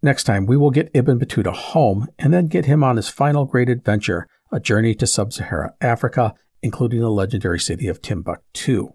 Next 0.03 0.25
time, 0.25 0.47
we 0.47 0.57
will 0.57 0.71
get 0.71 0.91
Ibn 0.95 1.19
Battuta 1.19 1.53
home 1.53 2.09
and 2.19 2.33
then 2.33 2.47
get 2.47 2.67
him 2.67 2.83
on 2.83 2.97
his 2.97 3.09
final 3.09 3.45
great 3.45 3.69
adventure, 3.69 4.27
a 4.53 4.59
journey 4.59 4.95
to 4.97 5.07
sub 5.07 5.33
Saharan 5.33 5.73
Africa, 5.81 6.35
including 6.63 7.01
the 7.01 7.11
legendary 7.11 7.59
city 7.59 7.87
of 7.87 8.03
Timbuktu. 8.03 8.93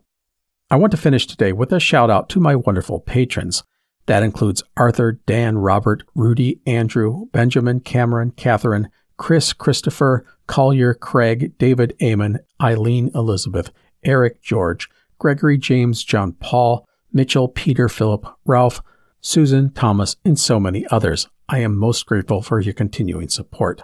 I 0.69 0.77
want 0.77 0.91
to 0.91 0.97
finish 0.97 1.27
today 1.27 1.53
with 1.53 1.71
a 1.71 1.79
shout 1.79 2.09
out 2.09 2.27
to 2.29 2.39
my 2.39 2.55
wonderful 2.55 2.99
patrons. 2.99 3.63
That 4.07 4.23
includes 4.23 4.63
Arthur, 4.77 5.13
Dan, 5.25 5.57
Robert, 5.57 6.03
Rudy, 6.13 6.61
Andrew, 6.67 7.25
Benjamin, 7.31 7.79
Cameron, 7.79 8.31
Catherine, 8.31 8.89
Chris, 9.17 9.53
Christopher, 9.53 10.25
Collier, 10.47 10.93
Craig, 10.93 11.57
David, 11.57 11.95
Amon, 12.01 12.39
Eileen, 12.61 13.09
Elizabeth, 13.15 13.71
Eric, 14.03 14.41
George, 14.41 14.89
Gregory, 15.17 15.57
James, 15.57 16.03
John, 16.03 16.33
Paul, 16.33 16.87
Mitchell, 17.11 17.47
Peter, 17.47 17.89
Philip, 17.89 18.25
Ralph, 18.45 18.81
Susan, 19.21 19.71
Thomas, 19.71 20.17
and 20.23 20.37
so 20.37 20.59
many 20.59 20.85
others. 20.91 21.27
I 21.49 21.59
am 21.59 21.77
most 21.77 22.05
grateful 22.05 22.41
for 22.41 22.59
your 22.59 22.73
continuing 22.73 23.29
support. 23.29 23.83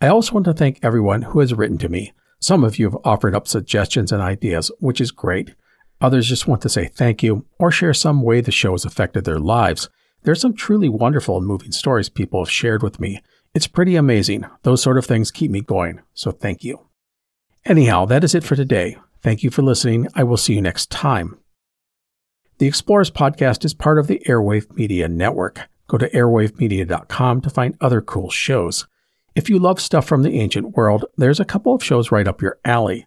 I 0.00 0.08
also 0.08 0.34
want 0.34 0.44
to 0.46 0.54
thank 0.54 0.78
everyone 0.82 1.22
who 1.22 1.40
has 1.40 1.52
written 1.52 1.78
to 1.78 1.88
me. 1.88 2.12
Some 2.40 2.64
of 2.64 2.78
you 2.78 2.86
have 2.86 2.98
offered 3.04 3.34
up 3.34 3.48
suggestions 3.48 4.12
and 4.12 4.22
ideas, 4.22 4.70
which 4.78 5.00
is 5.00 5.10
great. 5.10 5.54
Others 6.00 6.28
just 6.28 6.46
want 6.46 6.62
to 6.62 6.68
say 6.68 6.86
thank 6.86 7.22
you 7.22 7.46
or 7.58 7.70
share 7.70 7.94
some 7.94 8.22
way 8.22 8.40
the 8.40 8.50
show 8.50 8.72
has 8.72 8.84
affected 8.84 9.24
their 9.24 9.38
lives. 9.38 9.88
There's 10.22 10.40
some 10.40 10.54
truly 10.54 10.88
wonderful 10.88 11.36
and 11.36 11.46
moving 11.46 11.72
stories 11.72 12.08
people 12.08 12.44
have 12.44 12.50
shared 12.50 12.82
with 12.82 13.00
me. 13.00 13.22
It's 13.54 13.66
pretty 13.66 13.94
amazing. 13.94 14.46
Those 14.62 14.82
sort 14.82 14.98
of 14.98 15.06
things 15.06 15.30
keep 15.30 15.50
me 15.50 15.60
going, 15.60 16.00
so 16.12 16.30
thank 16.30 16.64
you. 16.64 16.88
Anyhow, 17.64 18.04
that 18.06 18.24
is 18.24 18.34
it 18.34 18.44
for 18.44 18.56
today. 18.56 18.96
Thank 19.22 19.42
you 19.42 19.50
for 19.50 19.62
listening. 19.62 20.08
I 20.14 20.24
will 20.24 20.36
see 20.36 20.54
you 20.54 20.60
next 20.60 20.90
time. 20.90 21.38
The 22.58 22.66
Explorers 22.66 23.10
podcast 23.10 23.64
is 23.64 23.74
part 23.74 23.98
of 23.98 24.06
the 24.06 24.22
Airwave 24.26 24.74
Media 24.76 25.08
Network. 25.08 25.62
Go 25.88 25.98
to 25.98 26.10
airwavemedia.com 26.10 27.40
to 27.40 27.50
find 27.50 27.76
other 27.80 28.00
cool 28.00 28.30
shows. 28.30 28.86
If 29.34 29.50
you 29.50 29.58
love 29.58 29.80
stuff 29.80 30.06
from 30.06 30.22
the 30.22 30.38
ancient 30.38 30.76
world, 30.76 31.06
there's 31.16 31.40
a 31.40 31.44
couple 31.44 31.74
of 31.74 31.82
shows 31.82 32.12
right 32.12 32.28
up 32.28 32.40
your 32.40 32.58
alley. 32.64 33.06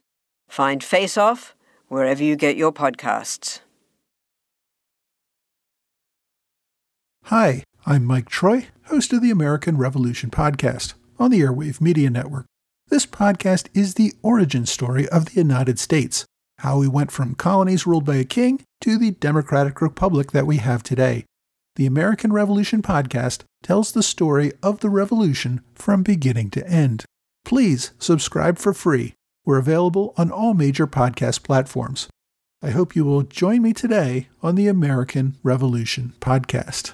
Find 0.51 0.83
Face 0.83 1.17
Off 1.17 1.55
wherever 1.87 2.21
you 2.21 2.35
get 2.35 2.57
your 2.57 2.73
podcasts. 2.73 3.61
Hi, 7.27 7.63
I'm 7.85 8.03
Mike 8.03 8.27
Troy, 8.27 8.67
host 8.87 9.13
of 9.13 9.21
the 9.21 9.31
American 9.31 9.77
Revolution 9.77 10.29
podcast 10.29 10.95
on 11.17 11.31
the 11.31 11.39
Airwave 11.39 11.79
Media 11.79 12.09
Network. 12.09 12.47
This 12.89 13.05
podcast 13.05 13.69
is 13.73 13.93
the 13.93 14.11
origin 14.21 14.65
story 14.65 15.07
of 15.07 15.27
the 15.27 15.35
United 15.35 15.79
States, 15.79 16.25
how 16.57 16.79
we 16.79 16.87
went 16.89 17.13
from 17.13 17.33
colonies 17.33 17.87
ruled 17.87 18.03
by 18.03 18.17
a 18.17 18.25
king 18.25 18.61
to 18.81 18.97
the 18.97 19.11
democratic 19.11 19.81
republic 19.81 20.33
that 20.33 20.45
we 20.45 20.57
have 20.57 20.83
today. 20.83 21.23
The 21.77 21.85
American 21.85 22.33
Revolution 22.33 22.81
podcast 22.81 23.43
tells 23.63 23.93
the 23.93 24.03
story 24.03 24.51
of 24.61 24.81
the 24.81 24.89
revolution 24.89 25.61
from 25.75 26.03
beginning 26.03 26.49
to 26.49 26.67
end. 26.67 27.05
Please 27.45 27.91
subscribe 27.99 28.57
for 28.57 28.73
free. 28.73 29.13
We're 29.45 29.57
available 29.57 30.13
on 30.17 30.31
all 30.31 30.53
major 30.53 30.85
podcast 30.85 31.43
platforms. 31.43 32.07
I 32.61 32.69
hope 32.69 32.95
you 32.95 33.03
will 33.03 33.23
join 33.23 33.63
me 33.63 33.73
today 33.73 34.29
on 34.43 34.55
the 34.55 34.67
American 34.67 35.37
Revolution 35.41 36.13
podcast. 36.19 36.93